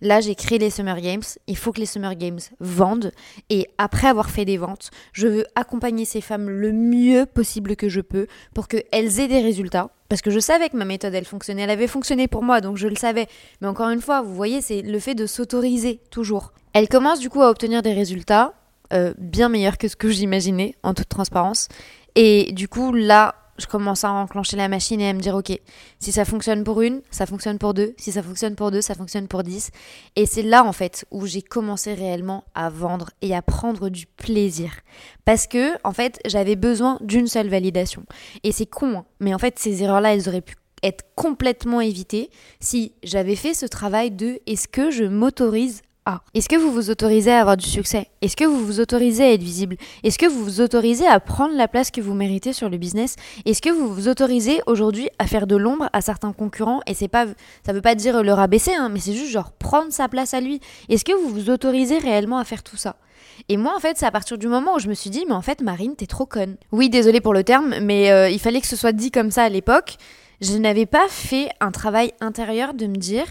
Là, 0.01 0.21
j'ai 0.21 0.35
créé 0.35 0.57
les 0.57 0.69
Summer 0.69 0.99
Games. 1.01 1.23
Il 1.47 1.57
faut 1.57 1.71
que 1.71 1.79
les 1.79 1.85
Summer 1.85 2.15
Games 2.15 2.39
vendent. 2.59 3.11
Et 3.49 3.67
après 3.77 4.07
avoir 4.07 4.29
fait 4.29 4.45
des 4.45 4.57
ventes, 4.57 4.91
je 5.13 5.27
veux 5.27 5.45
accompagner 5.55 6.05
ces 6.05 6.21
femmes 6.21 6.49
le 6.49 6.71
mieux 6.71 7.25
possible 7.25 7.75
que 7.75 7.89
je 7.89 8.01
peux 8.01 8.27
pour 8.53 8.67
qu'elles 8.67 9.19
aient 9.19 9.27
des 9.27 9.41
résultats. 9.41 9.89
Parce 10.09 10.21
que 10.21 10.31
je 10.31 10.39
savais 10.39 10.69
que 10.69 10.77
ma 10.77 10.85
méthode, 10.85 11.13
elle 11.13 11.25
fonctionnait. 11.25 11.63
Elle 11.63 11.69
avait 11.69 11.87
fonctionné 11.87 12.27
pour 12.27 12.43
moi, 12.43 12.61
donc 12.61 12.77
je 12.77 12.87
le 12.87 12.95
savais. 12.95 13.27
Mais 13.61 13.67
encore 13.67 13.89
une 13.89 14.01
fois, 14.01 14.21
vous 14.21 14.35
voyez, 14.35 14.61
c'est 14.61 14.81
le 14.81 14.99
fait 14.99 15.15
de 15.15 15.25
s'autoriser 15.25 15.99
toujours. 16.11 16.53
Elle 16.73 16.89
commence 16.89 17.19
du 17.19 17.29
coup 17.29 17.41
à 17.41 17.49
obtenir 17.49 17.81
des 17.81 17.93
résultats 17.93 18.53
euh, 18.93 19.13
bien 19.17 19.49
meilleurs 19.49 19.77
que 19.77 19.87
ce 19.87 19.95
que 19.95 20.09
j'imaginais, 20.09 20.75
en 20.83 20.93
toute 20.93 21.09
transparence. 21.09 21.69
Et 22.15 22.51
du 22.53 22.67
coup, 22.67 22.93
là, 22.93 23.35
je 23.57 23.65
commence 23.67 24.03
à 24.03 24.11
enclencher 24.11 24.57
la 24.57 24.67
machine 24.67 24.99
et 25.01 25.09
à 25.09 25.13
me 25.13 25.19
dire 25.19 25.35
ok, 25.35 25.57
si 25.99 26.11
ça 26.11 26.25
fonctionne 26.25 26.63
pour 26.63 26.81
une, 26.81 27.01
ça 27.11 27.25
fonctionne 27.25 27.57
pour 27.57 27.73
deux, 27.73 27.93
si 27.97 28.11
ça 28.11 28.23
fonctionne 28.23 28.55
pour 28.55 28.71
deux, 28.71 28.81
ça 28.81 28.95
fonctionne 28.95 29.27
pour 29.27 29.43
dix. 29.43 29.71
Et 30.15 30.25
c'est 30.25 30.41
là 30.41 30.63
en 30.63 30.73
fait 30.73 31.05
où 31.11 31.25
j'ai 31.25 31.41
commencé 31.41 31.93
réellement 31.93 32.43
à 32.53 32.69
vendre 32.69 33.11
et 33.21 33.35
à 33.35 33.41
prendre 33.41 33.89
du 33.89 34.05
plaisir. 34.05 34.71
Parce 35.23 35.47
que 35.47 35.73
en 35.83 35.91
fait 35.91 36.19
j'avais 36.25 36.55
besoin 36.55 36.97
d'une 37.01 37.27
seule 37.27 37.49
validation. 37.49 38.05
Et 38.43 38.51
c'est 38.51 38.65
con, 38.65 38.97
hein, 38.97 39.05
mais 39.19 39.33
en 39.33 39.39
fait 39.39 39.57
ces 39.59 39.83
erreurs-là, 39.83 40.13
elles 40.13 40.27
auraient 40.27 40.41
pu 40.41 40.55
être 40.83 41.05
complètement 41.15 41.81
évitées 41.81 42.29
si 42.59 42.93
j'avais 43.03 43.35
fait 43.35 43.53
ce 43.53 43.65
travail 43.65 44.11
de 44.11 44.39
est-ce 44.45 44.67
que 44.67 44.91
je 44.91 45.03
m'autorise 45.03 45.81
ah. 46.07 46.21
Est-ce 46.35 46.47
que 46.47 46.55
vous 46.55 46.71
vous 46.71 46.91
autorisez 46.91 47.31
à 47.31 47.41
avoir 47.41 47.57
du 47.57 47.67
succès? 47.67 48.09
Est-ce 48.21 48.35
que 48.35 48.45
vous 48.45 48.63
vous 48.63 48.79
autorisez 48.79 49.23
à 49.23 49.33
être 49.33 49.41
visible? 49.41 49.75
Est-ce 50.03 50.19
que 50.19 50.27
vous 50.27 50.43
vous 50.43 50.61
autorisez 50.61 51.07
à 51.07 51.19
prendre 51.19 51.55
la 51.55 51.67
place 51.67 51.89
que 51.89 51.99
vous 51.99 52.13
méritez 52.13 52.53
sur 52.53 52.69
le 52.69 52.77
business? 52.77 53.15
Est-ce 53.45 53.59
que 53.59 53.71
vous 53.71 53.91
vous 53.91 54.07
autorisez 54.07 54.61
aujourd'hui 54.67 55.09
à 55.17 55.25
faire 55.25 55.47
de 55.47 55.55
l'ombre 55.55 55.89
à 55.93 56.01
certains 56.01 56.31
concurrents? 56.31 56.81
Et 56.85 56.93
c'est 56.93 57.07
pas, 57.07 57.25
ça 57.65 57.73
veut 57.73 57.81
pas 57.81 57.95
dire 57.95 58.21
le 58.21 58.33
rabaisser, 58.33 58.75
hein, 58.75 58.89
mais 58.89 58.99
c'est 58.99 59.13
juste 59.13 59.31
genre 59.31 59.51
prendre 59.51 59.91
sa 59.91 60.07
place 60.07 60.35
à 60.35 60.41
lui. 60.41 60.59
Est-ce 60.89 61.05
que 61.05 61.11
vous 61.11 61.29
vous 61.29 61.49
autorisez 61.49 61.97
réellement 61.97 62.37
à 62.37 62.43
faire 62.43 62.61
tout 62.61 62.77
ça? 62.77 62.97
Et 63.49 63.57
moi, 63.57 63.73
en 63.75 63.79
fait, 63.79 63.97
c'est 63.97 64.05
à 64.05 64.11
partir 64.11 64.37
du 64.37 64.47
moment 64.47 64.75
où 64.75 64.79
je 64.79 64.89
me 64.89 64.93
suis 64.93 65.09
dit, 65.09 65.25
mais 65.27 65.33
en 65.33 65.41
fait, 65.41 65.61
Marine, 65.61 65.95
t'es 65.95 66.05
trop 66.05 66.27
conne. 66.27 66.55
Oui, 66.71 66.91
désolé 66.91 67.19
pour 67.19 67.33
le 67.33 67.43
terme, 67.43 67.79
mais 67.81 68.11
euh, 68.11 68.29
il 68.29 68.39
fallait 68.39 68.61
que 68.61 68.67
ce 68.67 68.75
soit 68.75 68.91
dit 68.91 69.09
comme 69.09 69.31
ça 69.31 69.43
à 69.43 69.49
l'époque. 69.49 69.97
Je 70.39 70.55
n'avais 70.57 70.85
pas 70.85 71.07
fait 71.09 71.49
un 71.61 71.71
travail 71.71 72.13
intérieur 72.21 72.75
de 72.75 72.85
me 72.85 72.95
dire, 72.95 73.25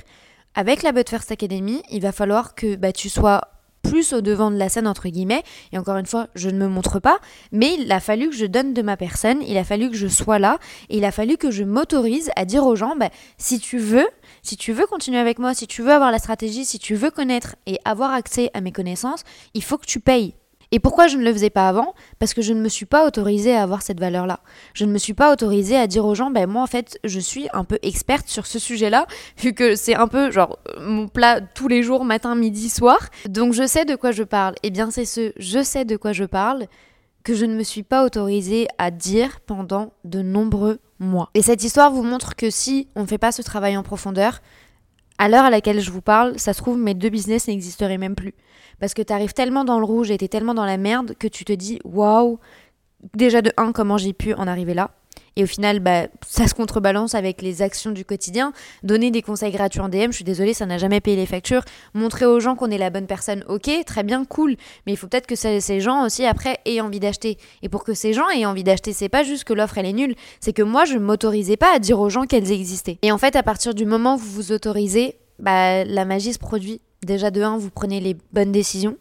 avec 0.54 0.82
la 0.82 0.92
But 0.92 1.08
First 1.08 1.32
Academy, 1.32 1.82
il 1.90 2.00
va 2.00 2.12
falloir 2.12 2.54
que 2.54 2.76
bah, 2.76 2.92
tu 2.92 3.08
sois 3.08 3.42
plus 3.82 4.12
au 4.12 4.20
devant 4.23 4.50
de 4.50 4.56
la 4.56 4.68
scène 4.68 4.87
entre 4.87 5.08
guillemets. 5.08 5.42
Et 5.73 5.78
encore 5.78 5.96
une 5.96 6.06
fois 6.06 6.28
je 6.34 6.49
ne 6.49 6.58
me 6.58 6.68
montre 6.68 7.00
pas 7.00 7.18
mais 7.52 7.76
il 7.78 7.92
a 7.92 8.00
fallu 8.00 8.30
que 8.30 8.37
je 8.37 8.46
donne 8.46 8.73
de 8.73 8.82
ma 8.82 8.96
personne 8.96 9.42
il 9.46 9.56
a 9.58 9.64
fallu 9.64 9.90
que 9.90 9.96
je 9.96 10.08
sois 10.08 10.38
là 10.38 10.58
et 10.88 10.96
il 10.96 11.04
a 11.04 11.12
fallu 11.12 11.37
que 11.37 11.50
je 11.50 11.64
m'autorise 11.64 12.30
à 12.34 12.44
dire 12.44 12.64
aux 12.64 12.76
gens 12.76 12.96
bah, 12.96 13.11
si 13.37 13.61
tu 13.61 13.78
veux 13.78 14.06
si 14.42 14.56
tu 14.56 14.73
veux 14.73 14.87
continuer 14.87 15.18
avec 15.18 15.38
moi 15.38 15.52
si 15.52 15.66
tu 15.66 15.82
veux 15.82 15.92
avoir 15.92 16.11
la 16.11 16.18
stratégie 16.18 16.64
si 16.64 16.78
tu 16.78 16.94
veux 16.94 17.11
connaître 17.11 17.56
et 17.66 17.78
avoir 17.84 18.12
accès 18.12 18.50
à 18.54 18.62
mes 18.62 18.73
connaissances 18.73 19.23
il 19.52 19.62
faut 19.62 19.76
que 19.76 19.87
tu 19.87 20.00
payes 20.00 20.34
et 20.75 20.81
pourquoi 20.81 21.07
je 21.07 21.16
ne 21.16 21.23
le 21.23 21.33
faisais 21.33 21.50
pas 21.50 21.69
avant? 21.69 21.95
Parce 22.19 22.35
que 22.35 22.43
je 22.43 22.52
ne 22.52 22.61
me 22.61 22.69
suis 22.69 22.85
pas 22.85 23.07
autorisée 23.07 23.54
à 23.54 23.62
avoir 23.62 23.83
cette 23.83 24.00
valeur-là. 24.00 24.40
Je 24.73 24.85
ne 24.85 24.90
me 24.90 24.99
suis 24.99 25.14
pas 25.14 25.33
autorisée 25.33 25.76
à 25.76 25.87
dire 25.87 26.04
aux 26.04 26.16
gens, 26.16 26.33
ben 26.33 26.50
moi 26.50 26.64
en 26.64 26.66
fait, 26.66 26.99
je 27.04 27.21
suis 27.21 27.47
un 27.52 27.62
peu 27.62 27.78
experte 27.83 28.26
sur 28.26 28.45
ce 28.45 28.59
sujet-là, 28.59 29.07
vu 29.38 29.52
que 29.52 29.76
c'est 29.76 29.95
un 29.95 30.09
peu 30.09 30.33
genre 30.33 30.59
mon 30.81 31.07
plat 31.07 31.40
tous 31.40 31.69
les 31.69 31.85
jours, 31.85 32.04
matin, 32.04 32.35
midi, 32.35 32.69
soir. 32.69 32.99
Donc 33.28 33.52
je 33.52 33.69
sais 33.69 33.85
de 33.85 33.95
quoi 33.95 34.11
je 34.11 34.25
parle. 34.25 34.54
Et 34.64 34.66
eh 34.66 34.71
bien 34.71 34.90
c'est 34.90 35.04
ce 35.04 35.33
je 35.37 35.62
sais 35.62 35.85
de 35.85 35.97
quoi 35.97 36.12
je 36.12 36.25
parle 36.25 36.66
que 37.23 37.35
je 37.35 37.45
ne 37.45 37.54
me 37.54 37.62
suis 37.62 37.85
pas 37.85 38.04
autorisée 38.04 38.66
à 38.76 38.90
dire 38.90 39.38
pendant 39.47 39.93
de 40.02 40.23
nombreux 40.23 40.81
mois. 40.99 41.31
Et 41.35 41.43
cette 41.43 41.62
histoire 41.62 41.93
vous 41.93 42.02
montre 42.02 42.35
que 42.35 42.50
si 42.50 42.88
on 42.97 43.02
ne 43.02 43.07
fait 43.07 43.16
pas 43.16 43.31
ce 43.31 43.43
travail 43.43 43.76
en 43.76 43.85
profondeur, 43.85 44.40
à 45.19 45.28
l'heure 45.28 45.45
à 45.45 45.50
laquelle 45.50 45.81
je 45.81 45.93
vous 45.93 46.02
parle, 46.02 46.37
ça 46.38 46.52
se 46.52 46.61
trouve, 46.61 46.78
mes 46.78 46.95
deux 46.95 47.11
business 47.11 47.47
n'existeraient 47.47 47.99
même 47.99 48.16
plus. 48.16 48.35
Parce 48.81 48.95
que 48.95 49.02
tu 49.02 49.12
arrives 49.12 49.35
tellement 49.35 49.64
dans 49.64 49.78
le 49.78 49.85
rouge 49.85 50.11
et 50.11 50.19
t'es 50.19 50.28
tellement 50.28 50.54
dans 50.54 50.64
la 50.64 50.76
merde 50.76 51.14
que 51.19 51.28
tu 51.28 51.45
te 51.45 51.52
dis 51.52 51.78
waouh, 51.85 52.38
déjà 53.14 53.43
de 53.43 53.52
un, 53.57 53.73
comment 53.73 53.99
j'ai 53.99 54.12
pu 54.12 54.35
en 54.35 54.47
arriver 54.47 54.75
là. 54.75 54.90
Et 55.37 55.43
au 55.43 55.47
final, 55.47 55.81
bah, 55.81 56.07
ça 56.26 56.47
se 56.47 56.54
contrebalance 56.54 57.14
avec 57.14 57.43
les 57.43 57.62
actions 57.62 57.90
du 57.90 58.04
quotidien. 58.04 58.52
Donner 58.83 59.11
des 59.11 59.23
conseils 59.23 59.50
gratuits 59.50 59.81
en 59.81 59.88
DM, 59.88 60.11
je 60.11 60.16
suis 60.16 60.25
désolée, 60.25 60.54
ça 60.54 60.66
n'a 60.66 60.78
jamais 60.78 61.00
payé 61.00 61.16
les 61.16 61.26
factures. 61.26 61.62
Montrer 61.93 62.26
aux 62.26 62.38
gens 62.40 62.54
qu'on 62.54 62.71
est 62.71 62.78
la 62.78 62.90
bonne 62.90 63.07
personne, 63.07 63.45
ok, 63.49 63.69
très 63.85 64.04
bien, 64.04 64.25
cool. 64.25 64.57
Mais 64.87 64.93
il 64.93 64.97
faut 64.97 65.09
peut-être 65.09 65.26
que 65.26 65.35
ces 65.35 65.81
gens 65.81 66.04
aussi, 66.04 66.25
après, 66.25 66.59
aient 66.66 66.81
envie 66.81 67.00
d'acheter. 67.00 67.38
Et 67.62 67.69
pour 67.69 67.85
que 67.85 67.95
ces 67.95 68.12
gens 68.12 68.28
aient 68.31 68.47
envie 68.47 68.64
d'acheter, 68.64 68.93
c'est 68.93 69.09
pas 69.09 69.25
juste 69.25 69.45
que 69.45 69.52
l'offre, 69.52 69.78
elle 69.78 69.87
est 69.87 69.93
nulle. 69.93 70.14
C'est 70.40 70.52
que 70.52 70.62
moi, 70.62 70.85
je 70.85 70.99
m'autorisais 70.99 71.57
pas 71.57 71.75
à 71.75 71.78
dire 71.78 71.99
aux 72.00 72.11
gens 72.11 72.26
qu'elles 72.26 72.52
existaient. 72.52 72.99
Et 73.02 73.11
en 73.11 73.19
fait, 73.19 73.35
à 73.35 73.43
partir 73.43 73.75
du 73.75 73.87
moment 73.87 74.14
où 74.14 74.19
vous 74.19 74.31
vous 74.31 74.52
autorisez, 74.52 75.16
bah, 75.40 75.85
la 75.85 76.04
magie 76.04 76.33
se 76.33 76.38
produit. 76.38 76.81
Déjà 77.04 77.30
de 77.30 77.42
1, 77.42 77.58
vous 77.58 77.70
prenez 77.70 78.00
les 78.00 78.16
bonnes 78.32 78.52
décisions, 78.52 78.96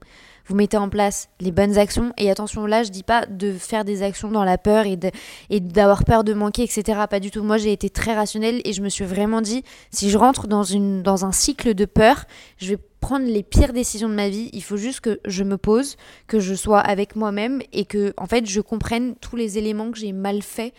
vous 0.48 0.55
mettez 0.55 0.77
en 0.77 0.89
place 0.89 1.29
les 1.39 1.51
bonnes 1.51 1.77
actions. 1.77 2.13
Et 2.17 2.29
attention, 2.29 2.65
là, 2.65 2.83
je 2.83 2.89
dis 2.89 3.03
pas 3.03 3.25
de 3.25 3.53
faire 3.53 3.86
des 3.86 4.03
actions 4.03 4.29
dans 4.29 4.43
la 4.43 4.57
peur 4.57 4.86
et 4.86 5.60
d'avoir 5.60 6.03
peur 6.03 6.24
de 6.24 6.33
manquer, 6.33 6.63
etc. 6.63 7.01
Pas 7.10 7.19
du 7.19 7.31
tout. 7.31 7.43
Moi, 7.43 7.57
j'ai 7.57 7.72
été 7.72 7.89
très 7.89 8.13
rationnelle 8.13 8.62
et 8.65 8.74
je 8.74 8.81
me 8.81 8.89
suis 8.89 9.05
vraiment 9.05 9.41
dit, 9.41 9.63
si 9.91 10.10
je 10.10 10.17
rentre 10.17 10.48
dans, 10.48 10.63
une, 10.63 11.01
dans 11.01 11.25
un 11.25 11.31
cycle 11.31 11.74
de 11.74 11.86
peur, 11.86 12.25
je 12.57 12.69
vais 12.69 12.77
prendre 13.00 13.25
les 13.25 13.43
pires 13.43 13.74
décisions 13.74 14.10
de 14.10 14.15
ma 14.15 14.29
vie. 14.29 14.50
Il 14.53 14.63
faut 14.63 14.77
juste 14.77 15.01
que 15.01 15.19
je 15.25 15.43
me 15.43 15.57
pose, 15.57 15.98
que 16.27 16.39
je 16.39 16.53
sois 16.53 16.79
avec 16.79 17.15
moi-même 17.15 17.62
et 17.72 17.86
que, 17.86 18.13
en 18.17 18.27
fait, 18.27 18.45
je 18.45 18.62
comprenne 18.62 19.15
tous 19.15 19.36
les 19.36 19.57
éléments 19.57 19.91
que 19.91 19.98
j'ai 19.98 20.13
mal 20.13 20.41
fait 20.41 20.74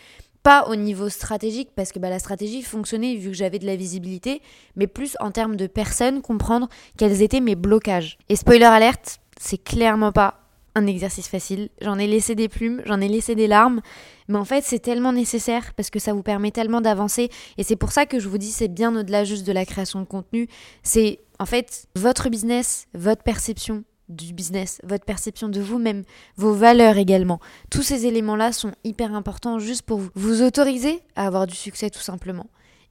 pas 0.45 0.67
au 0.69 0.77
niveau 0.77 1.09
stratégique, 1.09 1.71
parce 1.75 1.91
que 1.91 1.99
bah, 1.99 2.11
la 2.11 2.21
stratégie 2.21 2.63
fonctionnait 2.63 3.17
vu 3.17 3.31
que 3.31 3.37
j'avais 3.37 3.59
de 3.59 3.67
la 3.67 3.75
visibilité, 3.75 4.43
mais 4.77 4.87
plus 4.87 5.17
en 5.19 5.33
termes 5.33 5.57
de 5.57 5.67
personnes, 5.67 6.23
comprendre 6.23 6.69
quels 6.97 7.23
étaient 7.23 7.41
mes 7.41 7.57
blocages. 7.57 8.19
Et 8.29 8.37
spoiler 8.37 8.67
alerte, 8.67 9.19
c'est 9.41 9.59
clairement 9.59 10.13
pas 10.13 10.43
un 10.75 10.87
exercice 10.87 11.29
facile. 11.29 11.71
J'en 11.81 11.99
ai 11.99 12.07
laissé 12.07 12.35
des 12.35 12.49
plumes, 12.49 12.83
j'en 12.85 13.01
ai 13.01 13.09
laissé 13.09 13.35
des 13.35 13.47
larmes, 13.47 13.81
mais 14.29 14.39
en 14.39 14.45
fait 14.45 14.65
c'est 14.65 14.81
tellement 14.81 15.13
nécessaire 15.13 15.73
parce 15.75 15.89
que 15.89 15.99
ça 15.99 16.13
vous 16.13 16.23
permet 16.23 16.51
tellement 16.51 16.81
d'avancer. 16.81 17.31
Et 17.57 17.63
c'est 17.63 17.77
pour 17.77 17.93
ça 17.93 18.07
que 18.07 18.19
je 18.19 18.29
vous 18.29 18.39
dis 18.39 18.51
c'est 18.51 18.69
bien 18.69 18.95
au-delà 18.95 19.25
juste 19.25 19.47
de 19.47 19.53
la 19.53 19.65
création 19.65 20.01
de 20.01 20.05
contenu. 20.05 20.49
C'est 20.83 21.21
en 21.39 21.47
fait 21.47 21.87
votre 21.97 22.29
business, 22.29 22.87
votre 22.93 23.23
perception, 23.23 23.85
du 24.09 24.33
business, 24.33 24.81
votre 24.85 25.05
perception 25.05 25.49
de 25.49 25.61
vous-même, 25.61 26.05
vos 26.37 26.53
valeurs 26.53 26.99
également. 26.99 27.41
Tous 27.71 27.83
ces 27.83 28.07
éléments-là 28.07 28.53
sont 28.53 28.73
hyper 28.85 29.15
importants 29.15 29.59
juste 29.59 29.83
pour 29.83 30.01
vous. 30.15 30.43
Autoriser 30.43 31.01
à 31.17 31.27
avoir 31.27 31.47
du 31.47 31.55
succès 31.55 31.91
tout 31.91 32.01
simplement 32.01 32.47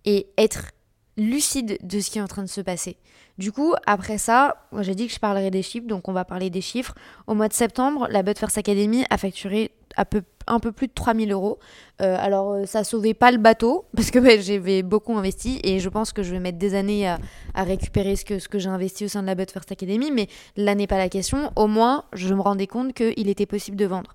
et 0.05 0.27
être 0.37 0.71
lucide 1.17 1.77
de 1.83 1.99
ce 1.99 2.09
qui 2.09 2.17
est 2.17 2.21
en 2.21 2.27
train 2.27 2.43
de 2.43 2.47
se 2.47 2.61
passer. 2.61 2.97
Du 3.37 3.51
coup, 3.51 3.73
après 3.85 4.17
ça, 4.17 4.67
j'ai 4.79 4.95
dit 4.95 5.07
que 5.07 5.13
je 5.13 5.19
parlerai 5.19 5.51
des 5.51 5.63
chiffres, 5.63 5.87
donc 5.87 6.07
on 6.07 6.13
va 6.13 6.25
parler 6.25 6.49
des 6.49 6.61
chiffres. 6.61 6.95
Au 7.27 7.33
mois 7.33 7.47
de 7.47 7.53
septembre, 7.53 8.07
la 8.09 8.23
But 8.23 8.37
First 8.37 8.57
Academy 8.57 9.05
a 9.09 9.17
facturé 9.17 9.71
à 9.95 10.05
peu, 10.05 10.23
un 10.47 10.59
peu 10.59 10.71
plus 10.71 10.87
de 10.87 10.93
3000 10.93 11.31
euros. 11.31 11.59
Euh, 12.01 12.17
alors, 12.19 12.53
euh, 12.53 12.65
ça 12.65 12.83
sauvait 12.83 13.13
pas 13.13 13.31
le 13.31 13.37
bateau, 13.37 13.85
parce 13.95 14.11
que 14.11 14.19
j'avais 14.41 14.83
beaucoup 14.83 15.15
investi, 15.17 15.59
et 15.63 15.79
je 15.79 15.89
pense 15.89 16.11
que 16.11 16.23
je 16.23 16.31
vais 16.31 16.39
mettre 16.39 16.57
des 16.57 16.75
années 16.75 17.07
à, 17.07 17.19
récupérer 17.55 18.15
ce 18.15 18.25
que, 18.25 18.59
j'ai 18.59 18.69
investi 18.69 19.05
au 19.05 19.07
sein 19.07 19.21
de 19.21 19.27
la 19.27 19.35
But 19.35 19.51
First 19.51 19.71
Academy, 19.71 20.11
mais 20.11 20.27
là 20.57 20.75
n'est 20.75 20.87
pas 20.87 20.97
la 20.97 21.09
question. 21.09 21.51
Au 21.55 21.67
moins, 21.67 22.05
je 22.13 22.33
me 22.33 22.41
rendais 22.41 22.67
compte 22.67 22.93
qu'il 22.93 23.29
était 23.29 23.45
possible 23.45 23.77
de 23.77 23.85
vendre. 23.85 24.13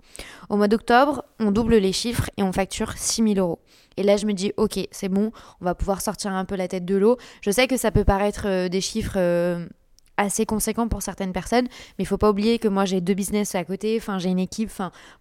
Au 0.48 0.56
mois 0.56 0.68
d'octobre, 0.68 1.24
on 1.38 1.50
double 1.50 1.76
les 1.76 1.92
chiffres 1.92 2.30
et 2.36 2.42
on 2.42 2.52
facture 2.52 2.92
6000 2.96 3.38
euros. 3.38 3.60
Et 3.96 4.02
là, 4.02 4.16
je 4.16 4.26
me 4.26 4.32
dis, 4.32 4.52
ok, 4.56 4.78
c'est 4.90 5.08
bon, 5.08 5.32
on 5.60 5.64
va 5.64 5.74
pouvoir 5.74 6.00
sortir 6.00 6.32
un 6.32 6.44
peu 6.44 6.56
la 6.56 6.68
tête 6.68 6.84
de 6.84 6.96
l'eau. 6.96 7.16
Je 7.42 7.50
sais 7.50 7.66
que 7.66 7.76
ça 7.76 7.90
peut 7.90 8.04
paraître 8.04 8.42
euh, 8.46 8.68
des 8.68 8.80
chiffres 8.80 9.18
assez 10.18 10.44
conséquent 10.44 10.88
pour 10.88 11.00
certaines 11.00 11.32
personnes, 11.32 11.66
mais 11.98 12.04
il 12.04 12.06
faut 12.06 12.18
pas 12.18 12.28
oublier 12.28 12.58
que 12.58 12.68
moi 12.68 12.84
j'ai 12.84 13.00
deux 13.00 13.14
business 13.14 13.54
à 13.54 13.64
côté, 13.64 13.96
enfin 13.98 14.18
j'ai 14.18 14.28
une 14.28 14.38
équipe, 14.38 14.70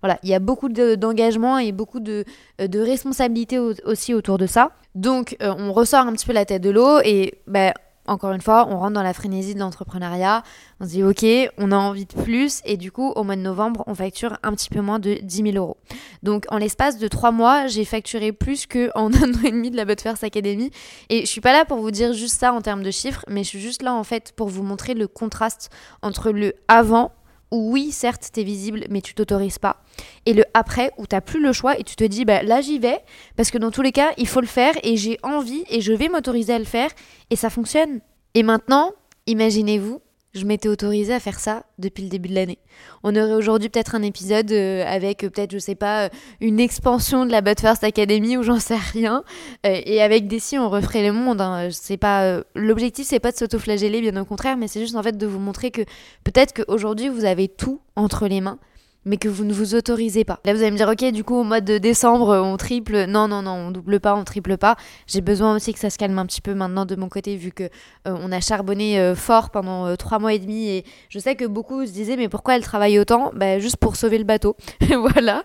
voilà, 0.01 0.19
il 0.23 0.29
y 0.29 0.33
a 0.33 0.39
beaucoup 0.39 0.67
d'engagement 0.67 1.57
et 1.57 1.71
beaucoup 1.71 2.01
de, 2.01 2.25
euh, 2.59 2.67
responsabilités 2.83 3.59
aussi 3.59 4.13
autour 4.13 4.37
de 4.37 4.47
ça. 4.47 4.71
Donc 4.95 5.37
euh, 5.41 5.53
on 5.57 5.71
ressort 5.71 6.07
un 6.07 6.13
petit 6.13 6.25
peu 6.25 6.33
la 6.33 6.45
tête 6.45 6.61
de 6.61 6.71
l'eau 6.71 6.99
et 7.05 7.35
ben 7.47 7.71
encore 8.07 8.31
une 8.31 8.41
fois, 8.41 8.67
on 8.69 8.79
rentre 8.79 8.93
dans 8.93 9.03
la 9.03 9.13
frénésie 9.13 9.53
de 9.53 9.59
l'entrepreneuriat. 9.59 10.43
On 10.79 10.85
se 10.85 10.89
dit, 10.89 11.03
OK, 11.03 11.25
on 11.57 11.71
a 11.71 11.75
envie 11.75 12.05
de 12.05 12.13
plus. 12.13 12.61
Et 12.65 12.77
du 12.77 12.91
coup, 12.91 13.11
au 13.11 13.23
mois 13.23 13.35
de 13.35 13.41
novembre, 13.41 13.83
on 13.87 13.95
facture 13.95 14.37
un 14.43 14.53
petit 14.53 14.69
peu 14.69 14.81
moins 14.81 14.99
de 14.99 15.15
10 15.21 15.51
000 15.51 15.57
euros. 15.57 15.77
Donc, 16.23 16.45
en 16.49 16.57
l'espace 16.57 16.97
de 16.97 17.07
trois 17.07 17.31
mois, 17.31 17.67
j'ai 17.67 17.85
facturé 17.85 18.31
plus 18.31 18.65
qu'en 18.65 18.87
un 19.13 19.33
an 19.33 19.43
et 19.43 19.51
demi 19.51 19.71
de 19.71 19.75
la 19.75 19.85
Butterfly 19.85 20.27
Academy. 20.27 20.71
Et 21.09 21.21
je 21.21 21.25
suis 21.25 21.41
pas 21.41 21.53
là 21.53 21.65
pour 21.65 21.77
vous 21.77 21.91
dire 21.91 22.13
juste 22.13 22.39
ça 22.39 22.53
en 22.53 22.61
termes 22.61 22.83
de 22.83 22.91
chiffres, 22.91 23.25
mais 23.27 23.43
je 23.43 23.49
suis 23.49 23.61
juste 23.61 23.81
là, 23.81 23.93
en 23.93 24.03
fait, 24.03 24.33
pour 24.35 24.47
vous 24.47 24.63
montrer 24.63 24.93
le 24.93 25.07
contraste 25.07 25.69
entre 26.01 26.31
le 26.31 26.53
avant 26.67 27.11
où 27.51 27.71
oui, 27.71 27.91
certes, 27.91 28.29
t'es 28.31 28.43
visible, 28.43 28.85
mais 28.89 29.01
tu 29.01 29.13
t'autorises 29.13 29.59
pas. 29.59 29.81
Et 30.25 30.33
le 30.33 30.43
après, 30.53 30.91
où 30.97 31.05
t'as 31.05 31.21
plus 31.21 31.41
le 31.41 31.53
choix 31.53 31.79
et 31.79 31.83
tu 31.83 31.95
te 31.95 32.03
dis, 32.03 32.25
bah 32.25 32.43
là 32.43 32.61
j'y 32.61 32.79
vais, 32.79 32.99
parce 33.35 33.51
que 33.51 33.57
dans 33.57 33.71
tous 33.71 33.81
les 33.81 33.91
cas, 33.91 34.11
il 34.17 34.27
faut 34.27 34.41
le 34.41 34.47
faire 34.47 34.73
et 34.83 34.97
j'ai 34.97 35.17
envie 35.23 35.63
et 35.69 35.81
je 35.81 35.93
vais 35.93 36.09
m'autoriser 36.09 36.53
à 36.53 36.59
le 36.59 36.65
faire 36.65 36.89
et 37.29 37.35
ça 37.35 37.49
fonctionne. 37.49 38.01
Et 38.33 38.43
maintenant, 38.43 38.93
imaginez-vous 39.25 40.01
je 40.37 40.45
m'étais 40.45 40.69
autorisée 40.69 41.13
à 41.13 41.19
faire 41.19 41.39
ça 41.39 41.63
depuis 41.77 42.03
le 42.03 42.09
début 42.09 42.29
de 42.29 42.35
l'année. 42.35 42.59
On 43.03 43.15
aurait 43.15 43.33
aujourd'hui 43.33 43.69
peut-être 43.69 43.95
un 43.95 44.01
épisode 44.01 44.51
euh, 44.51 44.85
avec 44.85 45.23
euh, 45.23 45.29
peut-être, 45.29 45.51
je 45.51 45.57
sais 45.57 45.75
pas, 45.75 46.05
euh, 46.05 46.09
une 46.41 46.59
expansion 46.59 47.25
de 47.25 47.31
la 47.31 47.41
But 47.41 47.59
First 47.59 47.83
Academy 47.83 48.37
ou 48.37 48.43
j'en 48.43 48.59
sais 48.59 48.77
rien. 48.77 49.23
et 49.63 50.01
avec 50.01 50.27
Desi, 50.27 50.57
on 50.57 50.69
referait 50.69 51.05
le 51.05 51.13
monde. 51.13 51.41
Hein. 51.41 51.69
C'est 51.71 51.97
pas 51.97 52.41
l'objectif, 52.55 53.07
c'est 53.07 53.19
pas 53.19 53.31
de 53.31 53.37
s'autoflageller, 53.37 54.01
bien 54.01 54.19
au 54.21 54.25
contraire, 54.25 54.57
mais 54.57 54.67
c'est 54.67 54.79
juste 54.79 54.95
en 54.95 55.03
fait 55.03 55.17
de 55.17 55.27
vous 55.27 55.39
montrer 55.39 55.71
que 55.71 55.81
peut-être 56.23 56.53
qu'aujourd'hui 56.53 57.09
vous 57.09 57.25
avez 57.25 57.47
tout 57.47 57.81
entre 57.95 58.27
les 58.27 58.41
mains 58.41 58.59
mais 59.07 59.17
que 59.17 59.29
vous 59.29 59.45
ne 59.45 59.53
vous 59.53 59.73
autorisez 59.73 60.25
pas. 60.25 60.39
Là, 60.45 60.53
vous 60.53 60.61
allez 60.61 60.71
me 60.71 60.77
dire, 60.77 60.89
ok, 60.89 61.11
du 61.11 61.23
coup, 61.23 61.35
au 61.35 61.43
mois 61.43 61.61
de 61.61 61.77
décembre, 61.77 62.35
on 62.43 62.57
triple. 62.57 63.05
Non, 63.05 63.27
non, 63.27 63.41
non, 63.41 63.53
on 63.53 63.71
double 63.71 63.99
pas, 63.99 64.15
on 64.15 64.23
triple 64.23 64.57
pas. 64.57 64.75
J'ai 65.07 65.21
besoin 65.21 65.55
aussi 65.55 65.73
que 65.73 65.79
ça 65.79 65.89
se 65.89 65.97
calme 65.97 66.19
un 66.19 66.25
petit 66.25 66.41
peu 66.41 66.53
maintenant 66.53 66.85
de 66.85 66.95
mon 66.95 67.07
côté, 67.07 67.37
vu 67.37 67.51
que 67.51 67.63
euh, 67.63 67.69
on 68.05 68.31
a 68.31 68.41
charbonné 68.41 68.99
euh, 68.99 69.15
fort 69.15 69.49
pendant 69.49 69.87
euh, 69.87 69.95
trois 69.95 70.19
mois 70.19 70.33
et 70.33 70.39
demi. 70.39 70.69
Et 70.69 70.85
je 71.09 71.19
sais 71.19 71.35
que 71.35 71.45
beaucoup 71.45 71.85
se 71.85 71.91
disaient, 71.91 72.17
mais 72.17 72.27
pourquoi 72.27 72.55
elle 72.55 72.63
travaille 72.63 72.99
autant? 72.99 73.31
Bah, 73.33 73.59
Juste 73.59 73.77
pour 73.77 73.95
sauver 73.95 74.17
le 74.17 74.25
bateau. 74.25 74.57
voilà. 74.81 75.43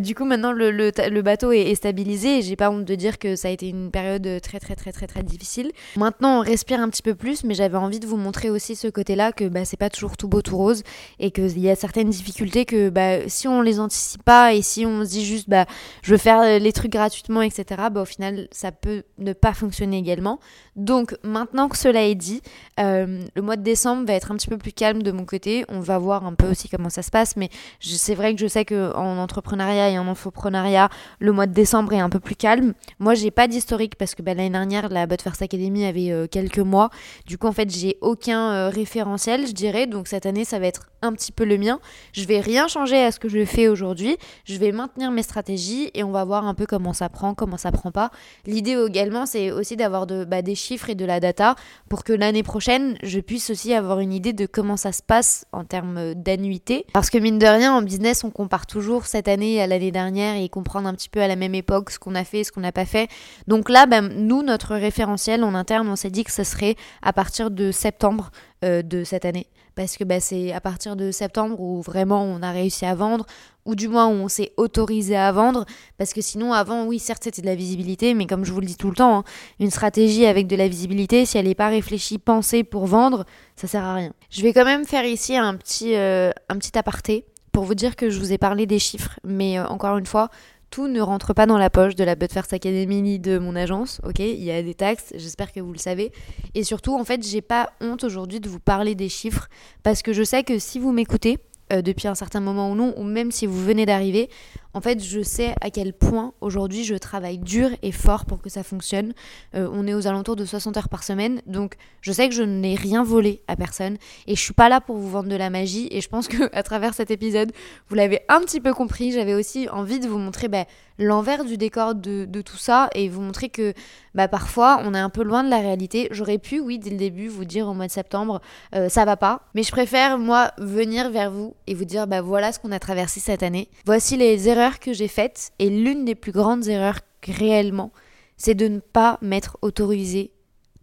du 0.00 0.14
coup, 0.14 0.24
maintenant, 0.24 0.52
le, 0.52 0.70
le, 0.70 1.22
bateau 1.22 1.52
est, 1.52 1.74
stabilisé 1.74 2.38
et 2.38 2.42
j'ai 2.42 2.56
pas 2.56 2.70
honte 2.70 2.84
de 2.84 2.94
dire 2.94 3.18
que 3.18 3.36
ça 3.36 3.48
a 3.48 3.50
été 3.50 3.68
une 3.68 3.90
période 3.90 4.40
très, 4.40 4.60
très, 4.60 4.76
très, 4.76 4.92
très, 4.92 5.06
très 5.06 5.22
difficile. 5.22 5.72
Maintenant, 5.96 6.38
on 6.38 6.40
respire 6.40 6.80
un 6.80 6.88
petit 6.88 7.02
peu 7.02 7.14
plus, 7.14 7.42
mais 7.44 7.54
j'avais 7.54 7.76
envie 7.76 8.00
de 8.00 8.06
vous 8.06 8.16
montrer 8.16 8.50
aussi 8.50 8.76
ce 8.76 8.88
côté-là, 8.88 9.32
que 9.32 9.48
bah, 9.48 9.64
c'est 9.64 9.76
pas 9.76 9.90
toujours 9.90 10.16
tout 10.16 10.28
beau, 10.28 10.42
tout 10.42 10.56
rose, 10.56 10.82
et 11.18 11.30
qu'il 11.30 11.58
y 11.58 11.68
a 11.68 11.76
certaines 11.76 12.10
difficultés 12.10 12.64
que 12.64 12.88
bah, 12.88 12.99
bah, 13.00 13.28
si 13.28 13.48
on 13.48 13.62
les 13.62 13.80
anticipe 13.80 14.22
pas 14.24 14.52
et 14.52 14.60
si 14.60 14.84
on 14.84 15.04
se 15.04 15.10
dit 15.10 15.24
juste 15.24 15.48
bah 15.48 15.64
je 16.02 16.12
veux 16.12 16.18
faire 16.18 16.40
euh, 16.40 16.58
les 16.58 16.72
trucs 16.72 16.92
gratuitement 16.92 17.40
etc 17.40 17.64
bah 17.90 18.02
au 18.02 18.04
final 18.04 18.46
ça 18.50 18.72
peut 18.72 19.04
ne 19.18 19.32
pas 19.32 19.54
fonctionner 19.54 19.96
également. 19.96 20.38
Donc 20.76 21.16
maintenant 21.22 21.68
que 21.68 21.78
cela 21.78 22.02
est 22.02 22.14
dit 22.14 22.42
euh, 22.78 23.22
le 23.34 23.42
mois 23.42 23.56
de 23.56 23.62
décembre 23.62 24.06
va 24.06 24.12
être 24.12 24.32
un 24.32 24.36
petit 24.36 24.48
peu 24.48 24.58
plus 24.58 24.72
calme 24.72 25.02
de 25.02 25.12
mon 25.12 25.24
côté. 25.24 25.64
On 25.68 25.80
va 25.80 25.98
voir 25.98 26.26
un 26.26 26.34
peu 26.34 26.50
aussi 26.50 26.68
comment 26.68 26.90
ça 26.90 27.02
se 27.02 27.10
passe 27.10 27.36
mais 27.36 27.48
c'est 27.80 28.14
vrai 28.14 28.34
que 28.34 28.40
je 28.40 28.46
sais 28.46 28.66
que 28.66 28.94
en 28.94 29.16
entrepreneuriat 29.16 29.88
et 29.90 29.98
en 29.98 30.06
infoprenariat 30.06 30.90
le 31.20 31.32
mois 31.32 31.46
de 31.46 31.54
décembre 31.54 31.94
est 31.94 32.00
un 32.00 32.10
peu 32.10 32.20
plus 32.20 32.36
calme. 32.36 32.74
Moi 32.98 33.14
j'ai 33.14 33.30
pas 33.30 33.48
d'historique 33.48 33.96
parce 33.96 34.14
que 34.14 34.20
bah, 34.20 34.34
l'année 34.34 34.50
dernière 34.50 34.90
la 34.90 35.06
But 35.06 35.22
First 35.22 35.40
Academy 35.40 35.86
avait 35.86 36.12
euh, 36.12 36.26
quelques 36.26 36.58
mois. 36.58 36.90
Du 37.26 37.38
coup 37.38 37.46
en 37.46 37.52
fait 37.52 37.70
j'ai 37.70 37.96
aucun 38.02 38.68
référentiel 38.68 39.46
je 39.46 39.52
dirais. 39.52 39.86
Donc 39.86 40.06
cette 40.06 40.26
année 40.26 40.44
ça 40.44 40.58
va 40.58 40.66
être 40.66 40.90
un 41.02 41.14
petit 41.14 41.32
peu 41.32 41.44
le 41.44 41.56
mien. 41.56 41.80
Je 42.12 42.24
vais 42.24 42.40
rien 42.40 42.68
changer 42.68 42.79
à 42.80 43.12
ce 43.12 43.18
que 43.18 43.28
je 43.28 43.44
fais 43.44 43.68
aujourd'hui. 43.68 44.16
Je 44.44 44.56
vais 44.56 44.72
maintenir 44.72 45.10
mes 45.10 45.22
stratégies 45.22 45.90
et 45.92 46.02
on 46.02 46.10
va 46.10 46.24
voir 46.24 46.46
un 46.46 46.54
peu 46.54 46.64
comment 46.64 46.94
ça 46.94 47.10
prend, 47.10 47.34
comment 47.34 47.58
ça 47.58 47.70
prend 47.72 47.90
pas. 47.90 48.10
L'idée 48.46 48.72
également, 48.86 49.26
c'est 49.26 49.50
aussi 49.50 49.76
d'avoir 49.76 50.06
bah, 50.06 50.40
des 50.40 50.54
chiffres 50.54 50.88
et 50.88 50.94
de 50.94 51.04
la 51.04 51.20
data 51.20 51.56
pour 51.90 52.04
que 52.04 52.12
l'année 52.14 52.42
prochaine, 52.42 52.96
je 53.02 53.20
puisse 53.20 53.50
aussi 53.50 53.74
avoir 53.74 54.00
une 54.00 54.14
idée 54.14 54.32
de 54.32 54.46
comment 54.46 54.78
ça 54.78 54.92
se 54.92 55.02
passe 55.02 55.44
en 55.52 55.64
termes 55.64 56.14
d'annuité. 56.14 56.86
Parce 56.94 57.10
que 57.10 57.18
mine 57.18 57.38
de 57.38 57.46
rien, 57.46 57.74
en 57.74 57.82
business, 57.82 58.24
on 58.24 58.30
compare 58.30 58.66
toujours 58.66 59.04
cette 59.04 59.28
année 59.28 59.60
à 59.60 59.66
l'année 59.66 59.92
dernière 59.92 60.36
et 60.36 60.48
comprendre 60.48 60.88
un 60.88 60.94
petit 60.94 61.10
peu 61.10 61.20
à 61.20 61.28
la 61.28 61.36
même 61.36 61.54
époque 61.54 61.90
ce 61.90 61.98
qu'on 61.98 62.14
a 62.14 62.24
fait, 62.24 62.44
ce 62.44 62.52
qu'on 62.52 62.62
n'a 62.62 62.72
pas 62.72 62.86
fait. 62.86 63.08
Donc 63.46 63.68
là, 63.68 63.84
ben, 63.84 64.08
nous, 64.08 64.42
notre 64.42 64.74
référentiel 64.74 65.44
en 65.44 65.54
interne, 65.54 65.88
on 65.88 65.96
s'est 65.96 66.10
dit 66.10 66.24
que 66.24 66.32
ce 66.32 66.44
serait 66.44 66.76
à 67.02 67.12
partir 67.12 67.50
de 67.50 67.72
septembre 67.72 68.30
euh, 68.64 68.82
de 68.82 69.04
cette 69.04 69.24
année. 69.24 69.46
Parce 69.74 69.96
que 69.96 70.04
bah, 70.04 70.20
c'est 70.20 70.52
à 70.52 70.60
partir 70.60 70.96
de 70.96 71.10
septembre 71.10 71.58
où 71.60 71.80
vraiment 71.80 72.22
on 72.24 72.42
a 72.42 72.50
réussi 72.50 72.84
à 72.84 72.94
vendre, 72.94 73.24
ou 73.64 73.74
du 73.74 73.88
moins 73.88 74.08
où 74.08 74.12
on 74.12 74.28
s'est 74.28 74.52
autorisé 74.56 75.16
à 75.16 75.32
vendre. 75.32 75.64
Parce 75.96 76.12
que 76.12 76.20
sinon, 76.20 76.52
avant, 76.52 76.84
oui, 76.84 76.98
certes, 76.98 77.24
c'était 77.24 77.42
de 77.42 77.46
la 77.46 77.54
visibilité, 77.54 78.12
mais 78.14 78.26
comme 78.26 78.44
je 78.44 78.52
vous 78.52 78.60
le 78.60 78.66
dis 78.66 78.76
tout 78.76 78.90
le 78.90 78.96
temps, 78.96 79.18
hein, 79.18 79.24
une 79.60 79.70
stratégie 79.70 80.26
avec 80.26 80.46
de 80.46 80.56
la 80.56 80.68
visibilité, 80.68 81.24
si 81.24 81.38
elle 81.38 81.46
n'est 81.46 81.54
pas 81.54 81.68
réfléchie, 81.68 82.18
pensée 82.18 82.64
pour 82.64 82.86
vendre, 82.86 83.24
ça 83.56 83.66
sert 83.66 83.84
à 83.84 83.94
rien. 83.94 84.12
Je 84.28 84.42
vais 84.42 84.52
quand 84.52 84.64
même 84.64 84.84
faire 84.84 85.04
ici 85.04 85.36
un 85.36 85.54
petit, 85.56 85.94
euh, 85.94 86.30
un 86.48 86.58
petit 86.58 86.76
aparté 86.76 87.24
pour 87.52 87.64
vous 87.64 87.74
dire 87.74 87.96
que 87.96 88.10
je 88.10 88.18
vous 88.18 88.32
ai 88.32 88.38
parlé 88.38 88.66
des 88.66 88.78
chiffres, 88.78 89.18
mais 89.24 89.58
euh, 89.58 89.66
encore 89.66 89.96
une 89.96 90.06
fois, 90.06 90.28
tout 90.70 90.86
ne 90.86 91.00
rentre 91.00 91.34
pas 91.34 91.46
dans 91.46 91.58
la 91.58 91.68
poche 91.68 91.96
de 91.96 92.04
la 92.04 92.14
First 92.16 92.52
Academy 92.52 93.02
ni 93.02 93.18
de 93.18 93.38
mon 93.38 93.56
agence, 93.56 94.00
ok? 94.04 94.20
Il 94.20 94.42
y 94.42 94.52
a 94.52 94.62
des 94.62 94.74
taxes, 94.74 95.12
j'espère 95.16 95.52
que 95.52 95.60
vous 95.60 95.72
le 95.72 95.78
savez. 95.78 96.12
Et 96.54 96.62
surtout, 96.62 96.94
en 96.94 97.04
fait, 97.04 97.26
j'ai 97.26 97.42
pas 97.42 97.72
honte 97.80 98.04
aujourd'hui 98.04 98.40
de 98.40 98.48
vous 98.48 98.60
parler 98.60 98.94
des 98.94 99.08
chiffres 99.08 99.48
parce 99.82 100.02
que 100.02 100.12
je 100.12 100.22
sais 100.22 100.44
que 100.44 100.58
si 100.58 100.78
vous 100.78 100.92
m'écoutez, 100.92 101.38
euh, 101.72 101.82
depuis 101.82 102.08
un 102.08 102.14
certain 102.14 102.40
moment 102.40 102.70
ou 102.70 102.74
non, 102.74 102.94
ou 102.96 103.04
même 103.04 103.30
si 103.30 103.46
vous 103.46 103.62
venez 103.62 103.86
d'arriver, 103.86 104.28
en 104.74 104.80
fait, 104.80 105.02
je 105.02 105.20
sais 105.22 105.54
à 105.60 105.70
quel 105.70 105.92
point 105.92 106.32
aujourd'hui 106.40 106.84
je 106.84 106.94
travaille 106.94 107.38
dur 107.38 107.70
et 107.82 107.92
fort 107.92 108.24
pour 108.24 108.40
que 108.40 108.48
ça 108.48 108.62
fonctionne. 108.62 109.12
Euh, 109.54 109.68
on 109.72 109.86
est 109.86 109.94
aux 109.94 110.06
alentours 110.06 110.36
de 110.36 110.44
60 110.44 110.76
heures 110.76 110.88
par 110.88 111.02
semaine, 111.02 111.42
donc 111.46 111.74
je 112.00 112.12
sais 112.12 112.28
que 112.28 112.34
je 112.34 112.42
n'ai 112.42 112.76
rien 112.76 113.02
volé 113.02 113.42
à 113.48 113.56
personne 113.56 113.96
et 114.26 114.36
je 114.36 114.40
suis 114.40 114.54
pas 114.54 114.68
là 114.68 114.80
pour 114.80 114.96
vous 114.96 115.10
vendre 115.10 115.28
de 115.28 115.36
la 115.36 115.50
magie. 115.50 115.88
Et 115.90 116.00
je 116.00 116.08
pense 116.08 116.28
que 116.28 116.48
à 116.52 116.62
travers 116.62 116.94
cet 116.94 117.10
épisode, 117.10 117.52
vous 117.88 117.96
l'avez 117.96 118.20
un 118.28 118.40
petit 118.40 118.60
peu 118.60 118.72
compris. 118.72 119.12
J'avais 119.12 119.34
aussi 119.34 119.68
envie 119.70 119.98
de 119.98 120.06
vous 120.06 120.18
montrer 120.18 120.48
bah, 120.48 120.64
l'envers 120.98 121.44
du 121.44 121.56
décor 121.56 121.94
de, 121.94 122.26
tout 122.42 122.56
ça 122.56 122.88
et 122.94 123.08
vous 123.08 123.20
montrer 123.20 123.48
que 123.48 123.74
bah, 124.14 124.28
parfois 124.28 124.80
on 124.84 124.94
est 124.94 124.98
un 124.98 125.10
peu 125.10 125.22
loin 125.22 125.42
de 125.42 125.50
la 125.50 125.58
réalité. 125.58 126.08
J'aurais 126.10 126.38
pu, 126.38 126.60
oui, 126.60 126.78
dès 126.78 126.90
le 126.90 126.96
début, 126.96 127.28
vous 127.28 127.44
dire 127.44 127.66
au 127.66 127.74
mois 127.74 127.86
de 127.86 127.92
septembre, 127.92 128.40
euh, 128.74 128.88
ça 128.88 129.04
va 129.04 129.16
pas, 129.16 129.42
mais 129.54 129.62
je 129.62 129.72
préfère 129.72 130.18
moi 130.18 130.52
venir 130.58 131.10
vers 131.10 131.30
vous 131.30 131.54
et 131.66 131.74
vous 131.74 131.84
dire, 131.84 132.06
bah 132.06 132.20
voilà 132.20 132.52
ce 132.52 132.58
qu'on 132.58 132.72
a 132.72 132.78
traversé 132.78 133.20
cette 133.20 133.42
année. 133.42 133.68
Voici 133.84 134.16
les 134.16 134.48
erreurs 134.48 134.59
que 134.80 134.92
j'ai 134.92 135.08
faite, 135.08 135.52
et 135.58 135.70
l'une 135.70 136.04
des 136.04 136.14
plus 136.14 136.32
grandes 136.32 136.68
erreurs 136.68 137.00
réellement, 137.26 137.92
c'est 138.36 138.54
de 138.54 138.68
ne 138.68 138.80
pas 138.80 139.18
m'être 139.20 139.58
autorisée 139.62 140.32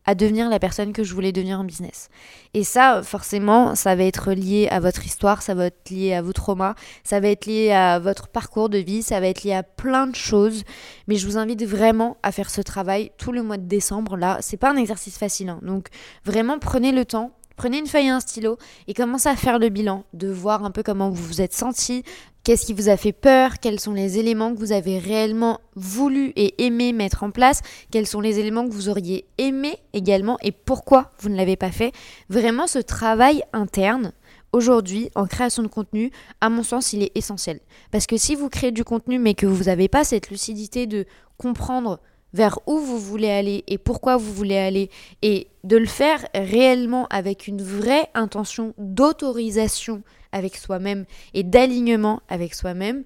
à 0.07 0.15
devenir 0.15 0.49
la 0.49 0.57
personne 0.57 0.93
que 0.93 1.03
je 1.03 1.13
voulais 1.13 1.33
devenir 1.33 1.59
en 1.59 1.65
business. 1.65 2.07
Et 2.53 2.63
ça, 2.63 3.03
forcément, 3.03 3.75
ça 3.75 3.93
va 3.93 4.03
être 4.05 4.31
lié 4.31 4.69
à 4.71 4.79
votre 4.79 5.05
histoire, 5.05 5.41
ça 5.41 5.53
va 5.53 5.65
être 5.65 5.89
lié 5.89 6.13
à 6.13 6.21
vos 6.21 6.31
traumas, 6.31 6.75
ça 7.03 7.19
va 7.19 7.27
être 7.27 7.45
lié 7.45 7.71
à 7.71 7.99
votre 7.99 8.29
parcours 8.29 8.69
de 8.69 8.77
vie, 8.77 9.03
ça 9.03 9.19
va 9.19 9.27
être 9.27 9.43
lié 9.43 9.53
à 9.53 9.63
plein 9.63 10.07
de 10.07 10.15
choses. 10.15 10.63
Mais 11.07 11.15
je 11.15 11.27
vous 11.27 11.37
invite 11.37 11.65
vraiment 11.65 12.15
à 12.23 12.31
faire 12.31 12.49
ce 12.49 12.61
travail 12.61 13.11
tout 13.17 13.33
le 13.33 13.43
mois 13.43 13.57
de 13.57 13.67
décembre. 13.67 14.15
Là, 14.15 14.37
c'est 14.39 14.55
pas 14.55 14.71
un 14.71 14.77
exercice 14.77 15.17
facile. 15.17 15.49
Hein. 15.49 15.59
Donc, 15.61 15.89
vraiment, 16.23 16.57
prenez 16.57 16.93
le 16.93 17.03
temps 17.03 17.33
Prenez 17.57 17.79
une 17.79 17.87
feuille 17.87 18.05
et 18.05 18.09
un 18.09 18.19
stylo 18.19 18.59
et 18.87 18.93
commencez 18.93 19.27
à 19.27 19.35
faire 19.35 19.57
le 19.57 19.69
bilan, 19.69 20.03
de 20.13 20.29
voir 20.29 20.63
un 20.63 20.69
peu 20.69 20.83
comment 20.83 21.09
vous 21.09 21.23
vous 21.23 21.41
êtes 21.41 21.55
senti, 21.55 22.03
qu'est-ce 22.43 22.67
qui 22.67 22.73
vous 22.73 22.87
a 22.87 22.97
fait 22.97 23.13
peur, 23.13 23.57
quels 23.59 23.79
sont 23.79 23.93
les 23.93 24.19
éléments 24.19 24.53
que 24.53 24.59
vous 24.59 24.73
avez 24.73 24.99
réellement 24.99 25.59
voulu 25.75 26.33
et 26.35 26.63
aimé 26.63 26.93
mettre 26.93 27.23
en 27.23 27.31
place, 27.31 27.61
quels 27.89 28.05
sont 28.05 28.21
les 28.21 28.37
éléments 28.37 28.67
que 28.67 28.73
vous 28.73 28.89
auriez 28.89 29.25
aimé 29.39 29.79
également 29.93 30.37
et 30.43 30.51
pourquoi 30.51 31.09
vous 31.19 31.29
ne 31.29 31.35
l'avez 31.35 31.55
pas 31.55 31.71
fait. 31.71 31.93
Vraiment 32.29 32.67
ce 32.67 32.77
travail 32.77 33.41
interne. 33.53 34.13
Aujourd'hui, 34.53 35.09
en 35.15 35.25
création 35.25 35.63
de 35.63 35.67
contenu, 35.67 36.11
à 36.41 36.49
mon 36.49 36.61
sens, 36.61 36.93
il 36.93 37.01
est 37.01 37.11
essentiel. 37.15 37.59
Parce 37.89 38.05
que 38.05 38.17
si 38.17 38.35
vous 38.35 38.49
créez 38.49 38.71
du 38.71 38.83
contenu 38.83 39.17
mais 39.17 39.33
que 39.33 39.47
vous 39.47 39.63
n'avez 39.63 39.87
pas 39.87 40.03
cette 40.03 40.29
lucidité 40.29 40.85
de 40.85 41.07
comprendre 41.39 41.99
vers 42.37 42.59
où 42.67 42.77
vous 42.77 42.99
voulez 42.99 43.31
aller 43.31 43.63
et 43.67 43.79
pourquoi 43.79 44.15
vous 44.15 44.31
voulez 44.31 44.57
aller 44.57 44.91
et 45.23 45.47
de 45.63 45.75
le 45.75 45.87
faire 45.87 46.23
réellement 46.35 47.07
avec 47.09 47.47
une 47.47 47.63
vraie 47.63 48.09
intention 48.13 48.75
d'autorisation 48.77 50.03
avec 50.31 50.55
soi-même 50.55 51.05
et 51.33 51.41
d'alignement 51.43 52.21
avec 52.29 52.53
soi-même, 52.53 53.03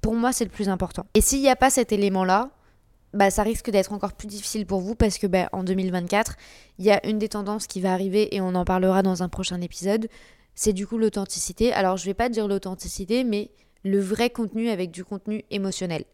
pour 0.00 0.14
moi 0.14 0.32
c'est 0.32 0.44
le 0.44 0.50
plus 0.50 0.70
important. 0.70 1.04
Et 1.12 1.20
s'il 1.20 1.40
n'y 1.40 1.50
a 1.50 1.56
pas 1.56 1.68
cet 1.68 1.92
élément-là, 1.92 2.48
bah, 3.12 3.30
ça 3.30 3.42
risque 3.42 3.70
d'être 3.70 3.92
encore 3.92 4.14
plus 4.14 4.28
difficile 4.28 4.64
pour 4.64 4.80
vous 4.80 4.94
parce 4.94 5.18
que 5.18 5.26
bah, 5.26 5.50
en 5.52 5.62
2024, 5.62 6.36
il 6.78 6.86
y 6.86 6.90
a 6.90 7.06
une 7.06 7.18
des 7.18 7.28
tendances 7.28 7.66
qui 7.66 7.82
va 7.82 7.92
arriver 7.92 8.34
et 8.34 8.40
on 8.40 8.54
en 8.54 8.64
parlera 8.64 9.02
dans 9.02 9.22
un 9.22 9.28
prochain 9.28 9.60
épisode, 9.60 10.08
c'est 10.54 10.72
du 10.72 10.86
coup 10.86 10.96
l'authenticité. 10.96 11.70
Alors 11.74 11.98
je 11.98 12.06
vais 12.06 12.14
pas 12.14 12.30
dire 12.30 12.48
l'authenticité, 12.48 13.24
mais 13.24 13.50
le 13.84 14.00
vrai 14.00 14.30
contenu 14.30 14.70
avec 14.70 14.90
du 14.90 15.04
contenu 15.04 15.44
émotionnel. 15.50 16.04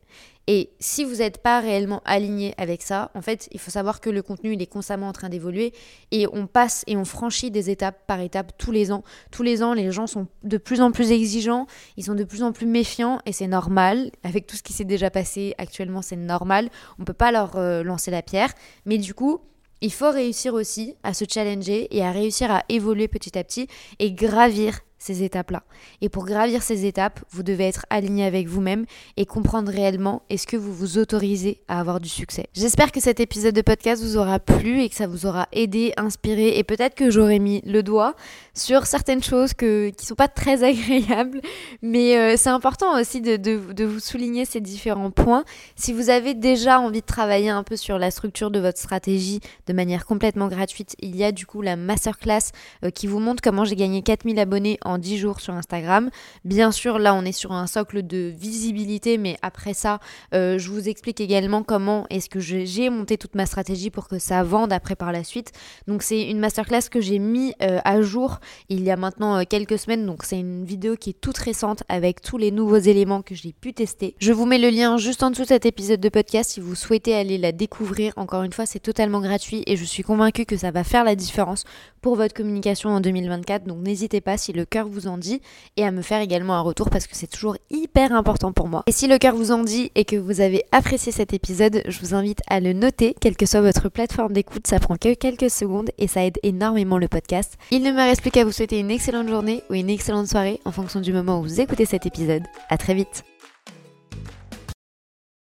Et 0.48 0.70
si 0.78 1.02
vous 1.04 1.16
n'êtes 1.16 1.38
pas 1.38 1.58
réellement 1.58 2.02
aligné 2.04 2.54
avec 2.56 2.82
ça, 2.82 3.10
en 3.14 3.22
fait, 3.22 3.48
il 3.50 3.58
faut 3.58 3.72
savoir 3.72 4.00
que 4.00 4.10
le 4.10 4.22
contenu, 4.22 4.52
il 4.52 4.62
est 4.62 4.66
constamment 4.66 5.08
en 5.08 5.12
train 5.12 5.28
d'évoluer 5.28 5.72
et 6.12 6.26
on 6.32 6.46
passe 6.46 6.84
et 6.86 6.96
on 6.96 7.04
franchit 7.04 7.50
des 7.50 7.68
étapes 7.68 8.06
par 8.06 8.20
étapes 8.20 8.52
tous 8.56 8.70
les 8.70 8.92
ans. 8.92 9.02
Tous 9.32 9.42
les 9.42 9.64
ans, 9.64 9.74
les 9.74 9.90
gens 9.90 10.06
sont 10.06 10.28
de 10.44 10.56
plus 10.56 10.80
en 10.80 10.92
plus 10.92 11.10
exigeants, 11.10 11.66
ils 11.96 12.04
sont 12.04 12.14
de 12.14 12.22
plus 12.22 12.44
en 12.44 12.52
plus 12.52 12.66
méfiants 12.66 13.18
et 13.26 13.32
c'est 13.32 13.48
normal. 13.48 14.12
Avec 14.22 14.46
tout 14.46 14.56
ce 14.56 14.62
qui 14.62 14.72
s'est 14.72 14.84
déjà 14.84 15.10
passé 15.10 15.54
actuellement, 15.58 16.02
c'est 16.02 16.16
normal. 16.16 16.68
On 16.98 17.02
ne 17.02 17.06
peut 17.06 17.12
pas 17.12 17.32
leur 17.32 17.56
euh, 17.56 17.82
lancer 17.82 18.12
la 18.12 18.22
pierre. 18.22 18.52
Mais 18.84 18.98
du 18.98 19.14
coup, 19.14 19.40
il 19.80 19.92
faut 19.92 20.10
réussir 20.10 20.54
aussi 20.54 20.94
à 21.02 21.12
se 21.12 21.24
challenger 21.28 21.94
et 21.94 22.04
à 22.04 22.12
réussir 22.12 22.50
à 22.50 22.64
évoluer 22.68 23.08
petit 23.08 23.36
à 23.36 23.44
petit 23.44 23.68
et 23.98 24.12
gravir 24.12 24.80
ces 25.06 25.22
étapes-là. 25.22 25.62
Et 26.00 26.08
pour 26.08 26.26
gravir 26.26 26.62
ces 26.62 26.84
étapes, 26.84 27.20
vous 27.30 27.42
devez 27.42 27.64
être 27.64 27.86
aligné 27.90 28.24
avec 28.24 28.48
vous-même 28.48 28.86
et 29.16 29.24
comprendre 29.24 29.70
réellement 29.70 30.22
est-ce 30.30 30.46
que 30.46 30.56
vous 30.56 30.74
vous 30.74 30.98
autorisez 30.98 31.60
à 31.68 31.80
avoir 31.80 32.00
du 32.00 32.08
succès. 32.08 32.46
J'espère 32.54 32.90
que 32.90 33.00
cet 33.00 33.20
épisode 33.20 33.54
de 33.54 33.62
podcast 33.62 34.02
vous 34.02 34.16
aura 34.16 34.40
plu 34.40 34.82
et 34.82 34.88
que 34.88 34.94
ça 34.94 35.06
vous 35.06 35.26
aura 35.26 35.46
aidé, 35.52 35.92
inspiré 35.96 36.58
et 36.58 36.64
peut-être 36.64 36.94
que 36.94 37.10
j'aurais 37.10 37.38
mis 37.38 37.62
le 37.64 37.82
doigt 37.82 38.14
sur 38.54 38.86
certaines 38.86 39.22
choses 39.22 39.54
que, 39.54 39.90
qui 39.90 40.06
sont 40.06 40.14
pas 40.14 40.28
très 40.28 40.64
agréables, 40.64 41.40
mais 41.82 42.16
euh, 42.16 42.34
c'est 42.36 42.50
important 42.50 42.98
aussi 42.98 43.20
de, 43.20 43.36
de, 43.36 43.84
vous 43.84 44.00
souligner 44.00 44.44
ces 44.44 44.60
différents 44.60 45.10
points. 45.10 45.44
Si 45.76 45.92
vous 45.92 46.10
avez 46.10 46.34
déjà 46.34 46.80
envie 46.80 47.00
de 47.00 47.06
travailler 47.06 47.50
un 47.50 47.62
peu 47.62 47.76
sur 47.76 47.98
la 47.98 48.10
structure 48.10 48.50
de 48.50 48.58
votre 48.58 48.78
stratégie 48.78 49.40
de 49.66 49.72
manière 49.72 50.06
complètement 50.06 50.48
gratuite, 50.48 50.96
il 51.00 51.14
y 51.14 51.22
a 51.22 51.30
du 51.30 51.46
coup 51.46 51.62
la 51.62 51.76
masterclass 51.76 52.50
euh, 52.84 52.90
qui 52.90 53.06
vous 53.06 53.20
montre 53.20 53.40
comment 53.42 53.64
j'ai 53.64 53.76
gagné 53.76 54.02
4000 54.02 54.38
abonnés 54.38 54.78
en 54.84 54.95
10 54.98 55.18
jours 55.18 55.40
sur 55.40 55.54
Instagram. 55.54 56.10
Bien 56.44 56.72
sûr, 56.72 56.98
là, 56.98 57.14
on 57.14 57.24
est 57.24 57.32
sur 57.32 57.52
un 57.52 57.66
socle 57.66 58.06
de 58.06 58.32
visibilité, 58.36 59.18
mais 59.18 59.36
après 59.42 59.74
ça, 59.74 60.00
euh, 60.34 60.58
je 60.58 60.70
vous 60.70 60.88
explique 60.88 61.20
également 61.20 61.62
comment 61.62 62.06
est-ce 62.10 62.28
que 62.28 62.40
j'ai 62.40 62.90
monté 62.90 63.18
toute 63.18 63.34
ma 63.34 63.46
stratégie 63.46 63.90
pour 63.90 64.08
que 64.08 64.18
ça 64.18 64.42
vende 64.42 64.72
après 64.72 64.96
par 64.96 65.12
la 65.12 65.24
suite. 65.24 65.52
Donc, 65.86 66.02
c'est 66.02 66.22
une 66.22 66.38
masterclass 66.38 66.88
que 66.90 67.00
j'ai 67.00 67.18
mis 67.18 67.54
euh, 67.62 67.78
à 67.84 68.00
jour 68.02 68.40
il 68.68 68.82
y 68.82 68.90
a 68.90 68.96
maintenant 68.96 69.38
euh, 69.38 69.42
quelques 69.48 69.78
semaines. 69.78 70.06
Donc, 70.06 70.22
c'est 70.24 70.38
une 70.38 70.64
vidéo 70.64 70.96
qui 70.96 71.10
est 71.10 71.20
toute 71.20 71.38
récente 71.38 71.82
avec 71.88 72.20
tous 72.20 72.38
les 72.38 72.50
nouveaux 72.50 72.76
éléments 72.76 73.22
que 73.22 73.34
j'ai 73.34 73.52
pu 73.52 73.72
tester. 73.72 74.14
Je 74.18 74.32
vous 74.32 74.46
mets 74.46 74.58
le 74.58 74.70
lien 74.70 74.96
juste 74.96 75.22
en 75.22 75.30
dessous 75.30 75.42
de 75.42 75.48
cet 75.48 75.66
épisode 75.66 76.00
de 76.00 76.08
podcast 76.08 76.50
si 76.50 76.60
vous 76.60 76.74
souhaitez 76.74 77.14
aller 77.14 77.38
la 77.38 77.52
découvrir. 77.52 78.12
Encore 78.16 78.42
une 78.42 78.52
fois, 78.52 78.66
c'est 78.66 78.80
totalement 78.80 79.20
gratuit 79.20 79.62
et 79.66 79.76
je 79.76 79.84
suis 79.84 80.02
convaincue 80.02 80.44
que 80.44 80.56
ça 80.56 80.70
va 80.70 80.84
faire 80.84 81.04
la 81.04 81.16
différence 81.16 81.64
pour 82.00 82.16
votre 82.16 82.34
communication 82.34 82.90
en 82.90 83.00
2024. 83.00 83.64
Donc, 83.64 83.78
n'hésitez 83.78 84.20
pas 84.20 84.36
si 84.36 84.52
le 84.52 84.64
vous 84.88 85.06
en 85.06 85.18
dit 85.18 85.40
et 85.76 85.84
à 85.84 85.90
me 85.90 86.02
faire 86.02 86.20
également 86.20 86.54
un 86.54 86.60
retour 86.60 86.90
parce 86.90 87.06
que 87.06 87.16
c'est 87.16 87.26
toujours 87.26 87.56
hyper 87.70 88.12
important 88.12 88.52
pour 88.52 88.68
moi. 88.68 88.84
Et 88.86 88.92
si 88.92 89.06
le 89.06 89.18
cœur 89.18 89.34
vous 89.34 89.52
en 89.52 89.62
dit 89.62 89.90
et 89.94 90.04
que 90.04 90.16
vous 90.16 90.40
avez 90.40 90.64
apprécié 90.72 91.12
cet 91.12 91.32
épisode, 91.32 91.82
je 91.86 92.00
vous 92.00 92.14
invite 92.14 92.40
à 92.48 92.60
le 92.60 92.72
noter, 92.72 93.14
quelle 93.20 93.36
que 93.36 93.46
soit 93.46 93.60
votre 93.60 93.88
plateforme 93.88 94.32
d'écoute, 94.32 94.66
ça 94.66 94.78
prend 94.78 94.96
que 94.96 95.14
quelques 95.14 95.50
secondes 95.50 95.90
et 95.98 96.08
ça 96.08 96.24
aide 96.24 96.38
énormément 96.42 96.98
le 96.98 97.08
podcast. 97.08 97.54
Il 97.70 97.82
ne 97.82 97.92
me 97.92 97.98
reste 97.98 98.22
plus 98.22 98.30
qu'à 98.30 98.44
vous 98.44 98.52
souhaiter 98.52 98.78
une 98.78 98.90
excellente 98.90 99.28
journée 99.28 99.62
ou 99.70 99.74
une 99.74 99.90
excellente 99.90 100.28
soirée 100.28 100.60
en 100.64 100.72
fonction 100.72 101.00
du 101.00 101.12
moment 101.12 101.40
où 101.40 101.42
vous 101.42 101.60
écoutez 101.60 101.84
cet 101.84 102.06
épisode. 102.06 102.42
À 102.68 102.78
très 102.78 102.94
vite. 102.94 103.24